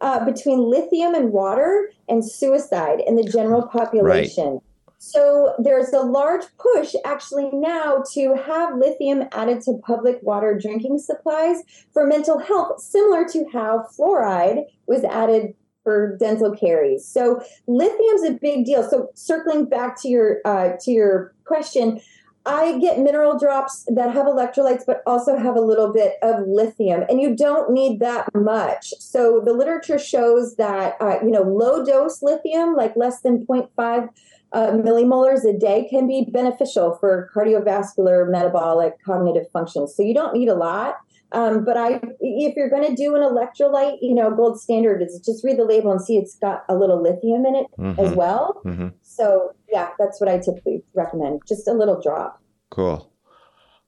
uh, 0.00 0.24
between 0.24 0.70
lithium 0.70 1.14
and 1.14 1.32
water 1.32 1.90
and 2.08 2.24
suicide 2.24 3.00
in 3.06 3.16
the 3.16 3.24
general 3.24 3.62
population. 3.66 4.52
Right. 4.54 4.62
So 4.98 5.54
there's 5.58 5.92
a 5.92 6.00
large 6.00 6.44
push 6.58 6.94
actually 7.04 7.50
now 7.52 8.02
to 8.14 8.34
have 8.36 8.78
lithium 8.78 9.24
added 9.32 9.60
to 9.62 9.78
public 9.84 10.18
water 10.22 10.58
drinking 10.58 10.98
supplies 10.98 11.62
for 11.92 12.06
mental 12.06 12.38
health, 12.38 12.80
similar 12.80 13.28
to 13.28 13.44
how 13.52 13.86
fluoride 13.98 14.64
was 14.86 15.04
added 15.04 15.54
for 15.82 16.16
dental 16.18 16.56
caries. 16.56 17.06
So 17.06 17.42
lithium's 17.66 18.24
a 18.24 18.32
big 18.40 18.64
deal. 18.64 18.88
So 18.88 19.10
circling 19.14 19.66
back 19.66 20.00
to 20.00 20.08
your 20.08 20.38
uh, 20.46 20.70
to 20.80 20.90
your 20.90 21.34
question, 21.44 22.00
I 22.46 22.78
get 22.78 22.98
mineral 22.98 23.38
drops 23.38 23.84
that 23.88 24.12
have 24.12 24.26
electrolytes, 24.26 24.84
but 24.86 25.02
also 25.06 25.36
have 25.36 25.56
a 25.56 25.60
little 25.60 25.92
bit 25.92 26.16
of 26.22 26.46
lithium, 26.46 27.04
and 27.08 27.20
you 27.20 27.34
don't 27.34 27.72
need 27.72 28.00
that 28.00 28.28
much. 28.34 28.92
So 28.98 29.40
the 29.42 29.52
literature 29.52 29.98
shows 29.98 30.56
that 30.56 30.96
uh, 31.00 31.18
you 31.22 31.30
know 31.30 31.42
low 31.42 31.84
dose 31.84 32.22
lithium, 32.22 32.74
like 32.74 32.96
less 32.96 33.22
than 33.22 33.46
0.5 33.46 34.08
uh, 34.52 34.70
millimolars 34.72 35.48
a 35.48 35.58
day, 35.58 35.88
can 35.88 36.06
be 36.06 36.26
beneficial 36.30 36.96
for 37.00 37.30
cardiovascular, 37.34 38.30
metabolic, 38.30 39.02
cognitive 39.02 39.50
functions. 39.50 39.94
So 39.94 40.02
you 40.02 40.12
don't 40.12 40.34
need 40.34 40.48
a 40.48 40.54
lot. 40.54 40.96
Um, 41.32 41.64
but 41.64 41.76
I, 41.76 42.00
if 42.20 42.54
you're 42.54 42.70
going 42.70 42.88
to 42.88 42.94
do 42.94 43.16
an 43.16 43.22
electrolyte, 43.22 43.98
you 44.00 44.14
know, 44.14 44.30
gold 44.30 44.60
standard 44.60 45.02
is 45.02 45.20
just 45.24 45.42
read 45.42 45.58
the 45.58 45.64
label 45.64 45.90
and 45.90 46.00
see 46.00 46.16
it's 46.16 46.36
got 46.36 46.64
a 46.68 46.76
little 46.76 47.02
lithium 47.02 47.44
in 47.44 47.56
it 47.56 47.66
mm-hmm. 47.76 47.98
as 47.98 48.14
well. 48.14 48.62
Mm-hmm. 48.64 48.88
So 49.02 49.52
yeah, 49.74 49.90
that's 49.98 50.20
what 50.20 50.30
I 50.30 50.38
typically 50.38 50.84
recommend. 50.94 51.42
Just 51.48 51.66
a 51.66 51.72
little 51.72 52.00
drop. 52.00 52.40
Cool. 52.70 53.10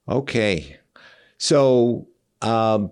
Okay. 0.08 0.76
So, 1.38 2.08
um, 2.42 2.90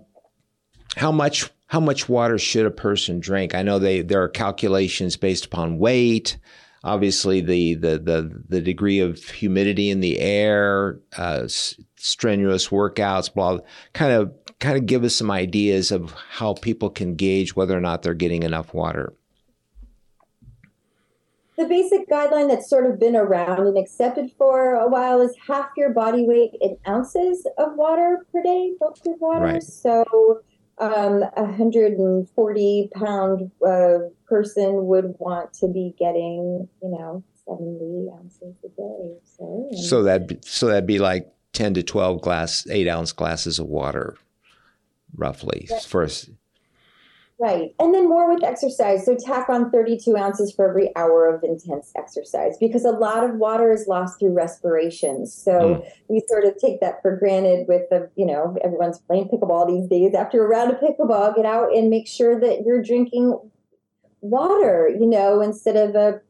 how 0.95 1.11
much 1.11 1.51
how 1.67 1.81
much 1.81 2.07
water 2.07 2.37
should 2.37 2.65
a 2.65 2.71
person 2.71 3.19
drink? 3.19 3.53
I 3.53 3.63
know 3.63 3.79
they 3.79 4.01
there 4.01 4.23
are 4.23 4.29
calculations 4.29 5.17
based 5.17 5.45
upon 5.45 5.77
weight, 5.77 6.37
obviously 6.85 7.41
the 7.41 7.75
the 7.75 7.99
the, 7.99 8.43
the 8.47 8.61
degree 8.61 9.01
of 9.01 9.21
humidity 9.25 9.89
in 9.89 9.99
the 9.99 10.17
air, 10.19 10.97
uh, 11.17 11.49
strenuous 11.97 12.69
workouts, 12.69 13.33
blah. 13.33 13.59
Kind 13.91 14.13
of 14.13 14.31
kind 14.59 14.77
of 14.77 14.85
give 14.85 15.03
us 15.03 15.17
some 15.17 15.31
ideas 15.31 15.91
of 15.91 16.13
how 16.29 16.53
people 16.53 16.89
can 16.89 17.15
gauge 17.15 17.57
whether 17.57 17.77
or 17.77 17.81
not 17.81 18.03
they're 18.03 18.13
getting 18.13 18.43
enough 18.43 18.73
water 18.73 19.13
the 21.57 21.65
basic 21.65 22.09
guideline 22.09 22.49
that's 22.49 22.69
sort 22.69 22.85
of 22.85 22.99
been 22.99 23.15
around 23.15 23.67
and 23.67 23.77
accepted 23.77 24.31
for 24.37 24.75
a 24.75 24.87
while 24.87 25.21
is 25.21 25.35
half 25.47 25.69
your 25.77 25.93
body 25.93 26.25
weight 26.27 26.51
in 26.61 26.77
ounces 26.87 27.47
of 27.57 27.75
water 27.75 28.25
per 28.31 28.41
day, 28.43 28.73
filtered 28.79 29.19
water. 29.19 29.45
Right. 29.45 29.63
So, 29.63 30.41
um, 30.77 31.23
a 31.37 31.43
140 31.43 32.89
pound 32.93 33.51
uh, 33.65 33.97
person 34.27 34.85
would 34.85 35.15
want 35.19 35.53
to 35.53 35.67
be 35.67 35.95
getting, 35.97 36.67
you 36.81 36.89
know, 36.89 37.23
70 37.47 38.09
ounces 38.13 38.55
a 38.63 38.67
day. 38.67 39.17
So, 39.23 39.69
so 39.87 40.03
that 40.03 40.43
so 40.45 40.67
that'd 40.67 40.85
be 40.85 40.99
like 40.99 41.31
10 41.53 41.75
to 41.75 41.83
12 41.83 42.21
glass, 42.21 42.67
eight 42.69 42.87
ounce 42.87 43.13
glasses 43.13 43.59
of 43.59 43.67
water, 43.67 44.17
roughly 45.15 45.67
right. 45.71 45.81
for 45.81 46.07
Right. 47.37 47.75
And 47.79 47.93
then 47.93 48.07
more 48.07 48.33
with 48.33 48.45
exercise. 48.45 49.05
So 49.05 49.15
tack 49.15 49.49
on 49.49 49.69
32 49.69 50.15
ounces 50.15 50.53
for 50.53 50.69
every 50.69 50.95
hour 50.95 51.27
of 51.27 51.43
intense 51.43 51.91
exercise 51.97 52.57
because 52.57 52.85
a 52.85 52.91
lot 52.91 53.25
of 53.25 53.35
water 53.35 53.73
is 53.73 53.87
lost 53.87 54.19
through 54.19 54.33
respiration. 54.33 55.25
So 55.27 55.51
mm. 55.51 55.91
we 56.07 56.23
sort 56.29 56.45
of 56.45 56.57
take 56.57 56.79
that 56.79 57.01
for 57.01 57.17
granted 57.17 57.67
with 57.67 57.89
the, 57.89 58.09
you 58.15 58.25
know, 58.25 58.55
everyone's 58.63 58.99
playing 58.99 59.27
pickleball 59.27 59.67
these 59.67 59.89
days. 59.89 60.15
After 60.15 60.45
a 60.45 60.47
round 60.47 60.71
of 60.71 60.79
pickleball, 60.79 61.35
get 61.35 61.45
out 61.45 61.75
and 61.75 61.89
make 61.89 62.07
sure 62.07 62.39
that 62.39 62.63
you're 62.65 62.81
drinking 62.81 63.37
water, 64.21 64.89
you 64.89 65.05
know, 65.05 65.41
instead 65.41 65.75
of 65.75 65.93
a 65.95 66.21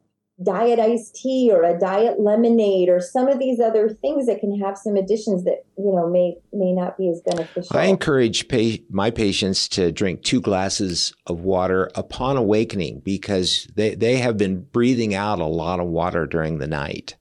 diet 0.44 0.80
iced 0.80 1.16
tea 1.16 1.50
or 1.52 1.64
a 1.64 1.78
diet 1.80 2.20
lemonade 2.20 2.90
or 2.90 3.00
some 3.00 3.28
of 3.28 3.40
these 3.40 3.60
other 3.60 3.90
things 3.90 4.26
that 4.26 4.40
can 4.40 4.60
have 4.60 4.78
some 4.78 4.96
additions 4.98 5.46
that 5.46 5.64
you 5.78 5.94
know 5.96 6.10
may 6.10 6.36
may 6.52 6.74
not 6.74 6.98
be 6.98 7.10
as 7.10 7.22
beneficial. 7.22 7.78
I 7.78 7.86
encourage 7.86 8.48
pa- 8.50 8.84
my 8.90 9.12
patients 9.12 9.70
to 9.70 9.92
drink 9.92 10.24
two 10.24 10.42
glasses 10.42 11.14
of 11.28 11.40
water 11.40 11.90
upon 11.96 12.36
awakening 12.36 13.00
because 13.00 13.68
they 13.76 13.96
they 13.96 14.18
have 14.18 14.38
been 14.38 14.64
breathing 14.64 15.16
out 15.16 15.40
a 15.40 15.46
lot 15.46 15.80
of 15.80 15.88
water 15.88 16.26
during 16.26 16.58
the 16.58 16.68
night. 16.68 17.16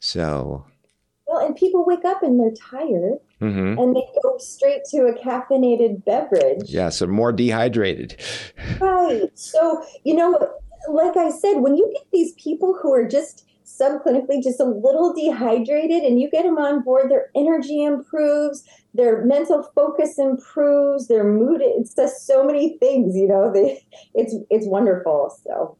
So 0.00 0.66
well, 1.26 1.44
and 1.44 1.54
people 1.56 1.84
wake 1.84 2.04
up 2.04 2.22
and 2.22 2.38
they're 2.38 2.52
tired. 2.52 3.18
Mm-hmm. 3.40 3.78
And 3.78 3.94
they 3.94 4.02
go 4.22 4.38
straight 4.38 4.84
to 4.92 5.08
a 5.08 5.12
caffeinated 5.12 6.04
beverage. 6.06 6.70
Yeah, 6.70 6.88
so 6.88 7.06
more 7.06 7.32
dehydrated. 7.32 8.18
Right. 8.80 9.28
So, 9.34 9.84
you 10.04 10.14
know, 10.14 10.38
like 10.88 11.16
I 11.16 11.30
said, 11.30 11.60
when 11.60 11.76
you 11.76 11.90
get 11.92 12.06
these 12.12 12.32
people 12.34 12.78
who 12.80 12.92
are 12.92 13.06
just 13.06 13.44
subclinically 13.64 14.42
just 14.42 14.60
a 14.60 14.64
little 14.64 15.12
dehydrated 15.12 16.02
and 16.02 16.20
you 16.20 16.30
get 16.30 16.44
them 16.44 16.56
on 16.56 16.82
board, 16.82 17.10
their 17.10 17.30
energy 17.34 17.84
improves, 17.84 18.64
their 18.94 19.24
mental 19.24 19.68
focus 19.74 20.18
improves, 20.18 21.08
their 21.08 21.24
mood, 21.24 21.60
it 21.60 21.88
does 21.96 22.24
so 22.24 22.44
many 22.44 22.78
things, 22.78 23.16
you 23.16 23.26
know, 23.26 23.52
they, 23.52 23.84
it's, 24.14 24.34
it's 24.50 24.66
wonderful. 24.66 25.36
So. 25.44 25.76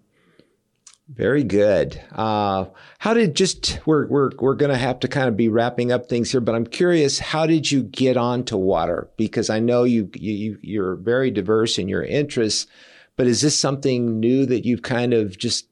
Very 1.09 1.45
good. 1.45 2.03
Uh, 2.11 2.65
how 2.99 3.15
did 3.15 3.37
just 3.37 3.79
we're 3.87 4.09
we're 4.09 4.31
we're 4.41 4.57
going 4.57 4.73
to 4.73 4.77
have 4.77 4.99
to 5.01 5.09
kind 5.09 5.29
of 5.29 5.37
be 5.37 5.49
wrapping 5.49 5.93
up 5.93 6.09
things 6.09 6.33
here, 6.33 6.41
but 6.41 6.57
I'm 6.57 6.67
curious, 6.67 7.21
how 7.21 7.47
did 7.47 7.71
you 7.71 7.85
get 7.85 8.17
onto 8.17 8.57
water? 8.57 9.09
Because 9.17 9.49
I 9.49 9.61
know 9.61 9.85
you 9.85 10.11
you 10.15 10.59
you're 10.63 10.97
very 10.97 11.31
diverse 11.31 11.79
in 11.79 11.87
your 11.87 12.03
interests. 12.03 12.67
But 13.17 13.27
is 13.27 13.41
this 13.41 13.59
something 13.59 14.21
new 14.21 14.47
that 14.47 14.65
you've 14.65 14.83
kind 14.83 15.15
of 15.15 15.39
just 15.39 15.67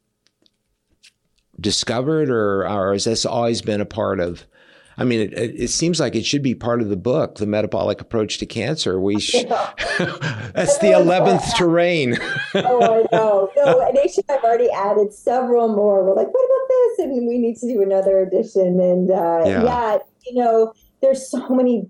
discovered, 1.60 2.30
or, 2.30 2.66
or 2.66 2.92
has 2.92 3.04
this 3.04 3.26
always 3.26 3.62
been 3.62 3.80
a 3.80 3.86
part 3.86 4.20
of? 4.20 4.44
I 4.96 5.04
mean, 5.04 5.20
it, 5.20 5.32
it, 5.32 5.68
seems 5.68 5.98
like 5.98 6.14
it 6.14 6.24
should 6.24 6.42
be 6.42 6.54
part 6.54 6.80
of 6.80 6.88
the 6.88 6.96
book, 6.96 7.36
the 7.36 7.46
metabolic 7.46 8.00
approach 8.00 8.38
to 8.38 8.46
cancer. 8.46 9.00
We 9.00 9.18
sh- 9.18 9.44
that's 9.98 10.78
the 10.78 10.92
eleventh 10.92 11.56
terrain. 11.56 12.16
oh, 12.54 12.80
I 12.82 13.04
know. 13.14 13.50
No, 13.56 13.80
I've 14.28 14.44
already 14.44 14.70
added 14.70 15.12
several 15.12 15.74
more. 15.74 16.04
We're 16.04 16.14
like, 16.14 16.32
what 16.32 16.44
about 16.44 16.68
this? 16.68 16.98
And 17.00 17.26
we 17.26 17.38
need 17.38 17.56
to 17.56 17.66
do 17.66 17.82
another 17.82 18.20
edition. 18.20 18.78
And 18.80 19.10
uh, 19.10 19.42
yeah. 19.44 19.64
yeah, 19.64 19.98
you 20.26 20.42
know, 20.42 20.72
there's 21.02 21.28
so 21.28 21.48
many 21.48 21.88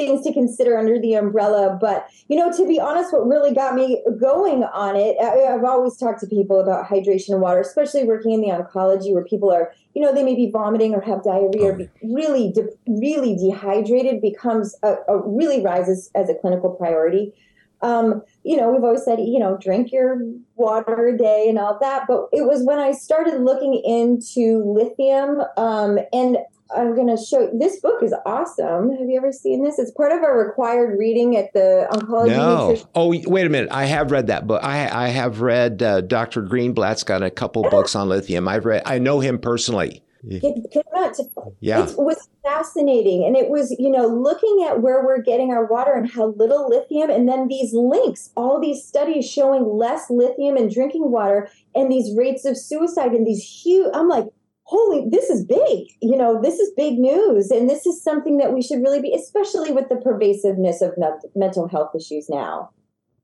things 0.00 0.24
to 0.24 0.32
consider 0.32 0.78
under 0.78 0.98
the 0.98 1.14
umbrella. 1.14 1.76
But, 1.78 2.08
you 2.28 2.36
know, 2.36 2.50
to 2.50 2.66
be 2.66 2.80
honest, 2.80 3.12
what 3.12 3.26
really 3.26 3.52
got 3.52 3.74
me 3.74 4.02
going 4.18 4.64
on 4.64 4.96
it, 4.96 5.16
I, 5.20 5.52
have 5.52 5.64
always 5.64 5.96
talked 5.96 6.20
to 6.20 6.26
people 6.26 6.58
about 6.58 6.86
hydration 6.86 7.30
and 7.30 7.42
water, 7.42 7.60
especially 7.60 8.04
working 8.04 8.32
in 8.32 8.40
the 8.40 8.48
oncology 8.48 9.12
where 9.12 9.24
people 9.24 9.52
are, 9.52 9.72
you 9.94 10.00
know, 10.00 10.14
they 10.14 10.22
may 10.22 10.34
be 10.34 10.50
vomiting 10.50 10.94
or 10.94 11.02
have 11.02 11.22
diarrhea 11.22 11.64
or 11.64 11.72
be 11.74 11.90
really, 12.02 12.50
de- 12.52 12.68
really 12.86 13.36
dehydrated 13.36 14.22
becomes 14.22 14.74
a, 14.82 14.94
a 15.08 15.18
really 15.28 15.62
rises 15.62 16.10
as 16.14 16.30
a 16.30 16.34
clinical 16.34 16.70
priority. 16.70 17.34
Um, 17.82 18.22
you 18.42 18.56
know, 18.56 18.70
we've 18.70 18.84
always 18.84 19.04
said, 19.04 19.20
you 19.20 19.38
know, 19.38 19.56
drink 19.56 19.92
your 19.92 20.20
water 20.56 21.08
a 21.08 21.16
day 21.16 21.46
and 21.48 21.58
all 21.58 21.78
that. 21.80 22.06
But 22.06 22.28
it 22.32 22.42
was 22.42 22.62
when 22.62 22.78
I 22.78 22.92
started 22.92 23.42
looking 23.42 23.74
into 23.84 24.62
lithium 24.64 25.42
um, 25.56 25.98
and 26.12 26.38
I'm 26.76 26.94
going 26.94 27.08
to 27.08 27.22
show 27.22 27.50
this 27.52 27.80
book 27.80 28.02
is 28.02 28.14
awesome. 28.26 28.90
Have 28.90 29.08
you 29.08 29.16
ever 29.16 29.32
seen 29.32 29.64
this? 29.64 29.78
It's 29.78 29.90
part 29.90 30.12
of 30.12 30.22
our 30.22 30.38
required 30.38 30.98
reading 30.98 31.36
at 31.36 31.52
the 31.52 31.88
oncology. 31.92 32.28
No. 32.28 32.68
Nutrition- 32.68 32.88
oh, 32.94 33.08
wait 33.08 33.46
a 33.46 33.48
minute. 33.48 33.70
I 33.72 33.84
have 33.86 34.10
read 34.10 34.28
that 34.28 34.46
book. 34.46 34.62
I 34.62 35.06
I 35.06 35.08
have 35.08 35.40
read 35.40 35.82
uh, 35.82 36.00
Dr. 36.02 36.42
Greenblatt's 36.42 37.02
got 37.04 37.22
a 37.22 37.30
couple 37.30 37.62
books 37.70 37.94
on 37.94 38.08
lithium. 38.08 38.46
I've 38.48 38.64
read. 38.64 38.82
I 38.86 38.98
know 38.98 39.20
him 39.20 39.38
personally. 39.38 40.02
Get, 40.28 40.42
get 40.70 40.84
out 40.94 41.14
to, 41.14 41.24
Yeah. 41.60 41.88
It 41.88 41.96
was 41.98 42.28
fascinating. 42.42 43.24
And 43.24 43.36
it 43.36 43.48
was, 43.48 43.74
you 43.78 43.88
know, 43.90 44.06
looking 44.06 44.66
at 44.68 44.82
where 44.82 45.02
we're 45.02 45.22
getting 45.22 45.50
our 45.50 45.64
water 45.64 45.92
and 45.94 46.10
how 46.10 46.26
little 46.36 46.68
lithium, 46.68 47.08
and 47.10 47.26
then 47.26 47.48
these 47.48 47.72
links, 47.72 48.30
all 48.36 48.60
these 48.60 48.84
studies 48.84 49.28
showing 49.30 49.64
less 49.64 50.10
lithium 50.10 50.58
in 50.58 50.68
drinking 50.70 51.10
water 51.10 51.48
and 51.74 51.90
these 51.90 52.14
rates 52.16 52.44
of 52.44 52.58
suicide 52.58 53.12
and 53.12 53.26
these 53.26 53.42
huge, 53.42 53.90
I'm 53.94 54.08
like, 54.08 54.26
holy, 54.70 55.04
this 55.10 55.28
is 55.30 55.44
big. 55.44 55.88
You 56.00 56.16
know, 56.16 56.40
this 56.40 56.60
is 56.60 56.70
big 56.76 56.96
news. 56.96 57.50
And 57.50 57.68
this 57.68 57.86
is 57.86 58.02
something 58.02 58.38
that 58.38 58.52
we 58.52 58.62
should 58.62 58.80
really 58.80 59.02
be, 59.02 59.12
especially 59.12 59.72
with 59.72 59.88
the 59.88 59.96
pervasiveness 59.96 60.80
of 60.80 60.96
me- 60.96 61.08
mental 61.34 61.66
health 61.66 61.90
issues 61.96 62.28
now. 62.28 62.70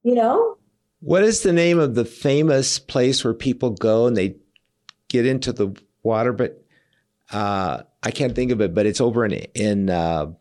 You 0.02 0.16
know? 0.16 0.56
What 1.00 1.22
is 1.22 1.42
the 1.42 1.52
name 1.52 1.78
of 1.78 1.94
the 1.94 2.04
famous 2.04 2.80
place 2.80 3.22
where 3.22 3.32
people 3.32 3.70
go 3.70 4.06
and 4.06 4.16
they 4.16 4.34
get 5.08 5.24
into 5.24 5.52
the 5.52 5.72
water? 6.02 6.32
But 6.32 6.64
uh, 7.30 7.82
I 8.02 8.10
can't 8.10 8.34
think 8.34 8.50
of 8.50 8.60
it. 8.60 8.74
But 8.74 8.86
it's 8.86 9.00
over 9.00 9.24
in 9.24 9.32
in 9.54 9.88
uh, 9.88 10.32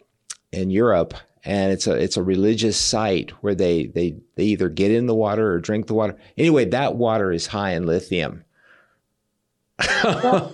in 0.51 0.71
Europe, 0.71 1.13
and 1.43 1.71
it's 1.71 1.85
a 1.85 1.93
it's 1.93 2.17
a 2.17 2.23
religious 2.23 2.77
site 2.77 3.29
where 3.43 3.53
they 3.53 3.87
they 3.87 4.17
they 4.35 4.45
either 4.45 4.69
get 4.69 4.89
in 4.89 5.05
the 5.05 5.13
water 5.13 5.51
or 5.51 5.59
drink 5.59 5.85
the 5.85 5.93
water. 5.93 6.17
Anyway, 6.35 6.65
that 6.65 6.95
water 6.95 7.31
is 7.31 7.45
high 7.47 7.73
in 7.73 7.85
lithium. 7.85 8.43
Well, 10.03 10.53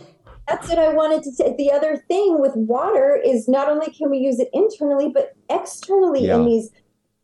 that's 0.51 0.69
what 0.69 0.79
I 0.79 0.93
wanted 0.93 1.23
to 1.23 1.31
say. 1.31 1.55
The 1.57 1.71
other 1.71 1.97
thing 2.07 2.39
with 2.39 2.55
water 2.55 3.19
is 3.23 3.47
not 3.47 3.69
only 3.69 3.91
can 3.91 4.09
we 4.09 4.17
use 4.17 4.39
it 4.39 4.49
internally, 4.53 5.09
but 5.09 5.33
externally 5.49 6.25
Yeah. 6.25 6.37
in 6.37 6.45
these 6.45 6.69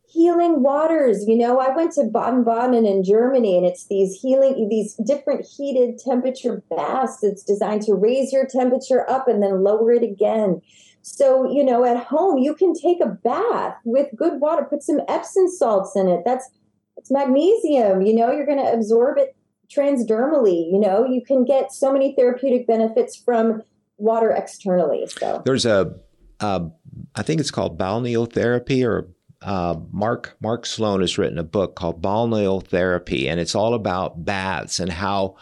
healing 0.06 0.62
waters. 0.62 1.26
You 1.28 1.36
know, 1.36 1.60
I 1.60 1.74
went 1.76 1.92
to 1.92 2.04
Baden 2.04 2.42
Baden 2.42 2.86
in 2.86 3.04
Germany, 3.04 3.56
and 3.58 3.66
it's 3.66 3.86
these 3.86 4.18
healing, 4.20 4.68
these 4.68 4.94
different 4.94 5.44
heated 5.44 5.98
temperature 5.98 6.62
baths. 6.70 7.22
It's 7.22 7.42
designed 7.42 7.82
to 7.82 7.94
raise 7.94 8.32
your 8.32 8.46
temperature 8.46 9.08
up 9.10 9.28
and 9.28 9.42
then 9.42 9.62
lower 9.62 9.92
it 9.92 10.02
again. 10.02 10.62
So, 11.02 11.50
you 11.50 11.62
know, 11.62 11.84
at 11.84 12.04
home, 12.04 12.38
you 12.38 12.54
can 12.54 12.74
take 12.74 13.00
a 13.00 13.06
bath 13.06 13.76
with 13.84 14.08
good 14.16 14.40
water, 14.40 14.64
put 14.64 14.82
some 14.82 15.00
Epsom 15.08 15.48
salts 15.48 15.94
in 15.94 16.08
it. 16.08 16.22
That's 16.24 16.48
it's 16.96 17.10
magnesium, 17.12 18.02
you 18.02 18.12
know, 18.12 18.32
you're 18.32 18.44
going 18.44 18.58
to 18.58 18.72
absorb 18.72 19.18
it 19.18 19.36
transdermally. 19.74 20.70
You 20.72 20.78
know, 20.80 21.04
you 21.06 21.22
can 21.24 21.44
get 21.44 21.72
so 21.72 21.92
many 21.92 22.14
therapeutic 22.14 22.66
benefits 22.66 23.16
from 23.16 23.62
water 23.96 24.30
externally. 24.30 25.06
So 25.06 25.42
There's 25.44 25.66
a, 25.66 25.94
uh, 26.40 26.68
I 27.14 27.22
think 27.22 27.40
it's 27.40 27.50
called 27.50 27.78
balneotherapy 27.78 28.86
or 28.86 29.08
uh, 29.42 29.76
Mark 29.92 30.36
Mark 30.40 30.66
Sloan 30.66 31.00
has 31.00 31.16
written 31.16 31.38
a 31.38 31.44
book 31.44 31.76
called 31.76 32.02
Balneotherapy, 32.02 33.28
and 33.28 33.38
it's 33.38 33.54
all 33.54 33.74
about 33.74 34.24
baths 34.24 34.80
and 34.80 34.90
how, 34.90 35.36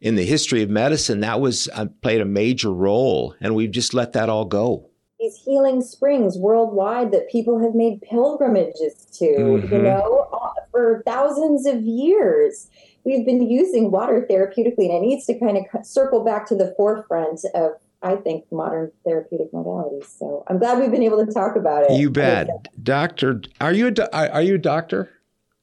in 0.00 0.14
the 0.14 0.24
history 0.24 0.62
of 0.62 0.70
medicine, 0.70 1.18
that 1.20 1.40
was 1.40 1.68
uh, 1.74 1.86
played 2.00 2.20
a 2.20 2.24
major 2.24 2.72
role, 2.72 3.34
and 3.40 3.56
we've 3.56 3.72
just 3.72 3.92
let 3.92 4.12
that 4.12 4.28
all 4.28 4.44
go. 4.44 4.86
these 5.18 5.36
healing 5.44 5.82
springs 5.82 6.38
worldwide 6.38 7.12
that 7.12 7.28
people 7.28 7.58
have 7.58 7.74
made 7.74 8.00
pilgrimages 8.00 9.06
to, 9.12 9.26
you 9.26 9.60
Mhm. 9.68 9.82
know, 9.82 10.26
for 10.70 11.02
thousands 11.06 11.66
of 11.66 11.82
years. 11.82 12.68
We've 13.04 13.24
been 13.24 13.48
using 13.48 13.90
water 13.90 14.26
therapeutically, 14.30 14.86
and 14.90 14.92
it 14.92 15.00
needs 15.00 15.26
to 15.26 15.38
kind 15.38 15.56
of 15.56 15.86
circle 15.86 16.22
back 16.22 16.46
to 16.48 16.54
the 16.54 16.74
forefront 16.76 17.40
of, 17.54 17.72
I 18.02 18.16
think, 18.16 18.44
modern 18.52 18.92
therapeutic 19.04 19.52
modalities. 19.52 20.06
So 20.18 20.44
I'm 20.48 20.58
glad 20.58 20.78
we've 20.78 20.90
been 20.90 21.02
able 21.02 21.24
to 21.24 21.32
talk 21.32 21.56
about 21.56 21.84
it. 21.84 21.92
You 21.98 22.10
bet, 22.10 22.68
Doctor. 22.82 23.40
Are 23.60 23.72
you 23.72 23.88
a 23.96 24.30
are 24.32 24.42
you 24.42 24.56
a 24.56 24.58
doctor? 24.58 25.08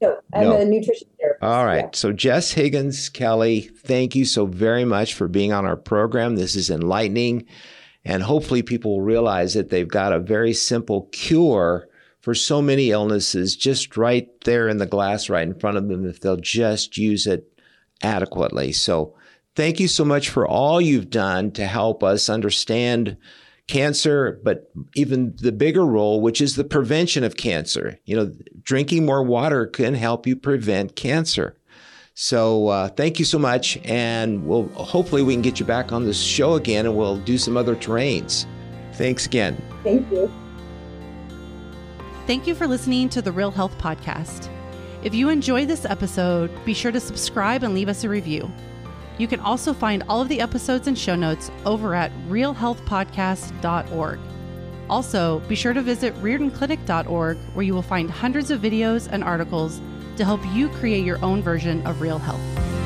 No, 0.02 0.18
I'm 0.34 0.44
No. 0.44 0.58
a 0.58 0.66
nutrition 0.66 1.08
therapist. 1.20 1.44
All 1.44 1.66
right. 1.66 1.86
yeah. 1.86 1.90
So, 1.94 2.12
Jess 2.12 2.52
Higgins 2.52 3.10
Kelley, 3.10 3.62
thank 3.62 4.16
you 4.16 4.26
so 4.26 4.46
very 4.46 4.86
much 4.86 5.14
for 5.16 5.28
being 5.28 5.52
on 5.52 5.66
our 5.66 5.76
program. 5.76 6.36
This 6.36 6.56
is 6.56 6.70
enlightening. 6.70 7.46
And 8.06 8.24
hopefully, 8.24 8.62
people 8.62 8.92
will 8.98 9.06
realize 9.06 9.54
that 9.56 9.70
they've 9.70 9.88
got 9.88 10.14
a 10.14 10.20
very 10.20 10.54
simple 10.54 11.10
cure 11.12 11.88
for 12.28 12.36
so 12.36 12.62
many 12.62 12.92
illnesses 12.92 13.56
just 13.56 13.96
right 13.96 14.28
there 14.42 14.68
in 14.68 14.80
the 14.80 14.86
glass 14.86 15.30
right 15.30 15.48
in 15.48 15.58
front 15.58 15.78
of 15.78 15.88
them 15.88 16.06
if 16.06 16.20
they'll 16.20 16.36
just 16.36 16.98
use 16.98 17.26
it 17.26 17.50
adequately. 18.04 18.74
So, 18.74 19.16
thank 19.56 19.80
you 19.80 19.88
so 19.88 20.04
much 20.04 20.28
for 20.28 20.46
all 20.46 20.82
you've 20.82 21.10
done 21.10 21.52
to 21.52 21.66
help 21.66 22.04
us 22.04 22.28
understand 22.28 23.16
cancer, 23.68 24.42
but 24.44 24.70
even 24.94 25.38
the 25.38 25.54
bigger 25.54 25.86
role, 25.86 26.20
which 26.20 26.42
is 26.42 26.58
the 26.58 26.66
prevention 26.66 27.24
of 27.24 27.38
cancer. 27.38 27.98
You 28.04 28.18
know, 28.18 28.34
drinking 28.62 29.06
more 29.06 29.24
water 29.24 29.66
can 29.66 29.94
help 29.94 30.28
you 30.28 30.36
prevent 30.36 30.98
cancer. 30.98 31.58
So 32.14 32.68
uh, 32.68 32.90
thank 32.90 33.20
you 33.20 33.26
so 33.26 33.40
much, 33.40 33.78
and 33.86 34.46
we'll 34.46 34.68
hopefully 34.74 35.24
we 35.24 35.34
can 35.34 35.42
get 35.42 35.62
you 35.62 35.66
back 35.66 35.94
on 35.94 36.04
this 36.04 36.22
show 36.22 36.56
again, 36.56 36.88
and 36.88 36.98
we'll 36.98 37.20
do 37.20 37.38
some 37.38 37.56
other 37.56 37.78
terrains. 37.78 38.46
Thanks 38.96 39.26
again. 39.26 39.56
Thank 39.82 40.12
you. 40.12 40.30
Thank 42.28 42.46
you 42.46 42.56
for 42.56 42.68
listening 42.68 43.08
to 43.10 43.22
the 43.22 43.32
Real 43.32 43.52
Health 43.52 43.78
Podcast. 43.78 44.50
If 45.02 45.16
you 45.16 45.30
enjoyed 45.30 45.70
this 45.70 45.86
episode, 45.86 46.52
be 46.66 46.74
sure 46.74 46.92
to 46.92 47.00
subscribe 47.00 47.64
and 47.64 47.74
leave 47.74 47.88
us 47.88 48.04
a 48.04 48.10
review. 48.10 48.52
You 49.18 49.30
can 49.30 49.40
also 49.40 49.74
find 49.74 50.04
all 50.10 50.22
of 50.22 50.28
the 50.28 50.42
episodes 50.42 50.88
and 50.88 51.00
show 51.00 51.16
notes 51.16 51.50
over 51.66 51.96
at 51.96 52.12
realhealthpodcast.org. 52.28 54.20
Also, 54.90 55.40
be 55.48 55.56
sure 55.56 55.72
to 55.72 55.82
visit 55.82 56.14
riordanclinic.org 56.16 57.38
where 57.54 57.66
you 57.66 57.74
will 57.74 57.82
find 57.82 58.12
hundreds 58.12 58.52
of 58.52 58.60
videos 58.60 59.08
and 59.10 59.24
articles 59.24 59.80
to 60.18 60.26
help 60.26 60.42
you 60.48 60.68
create 60.68 61.06
your 61.06 61.24
own 61.24 61.42
version 61.42 61.82
of 61.88 62.02
real 62.02 62.20
health. 62.20 62.77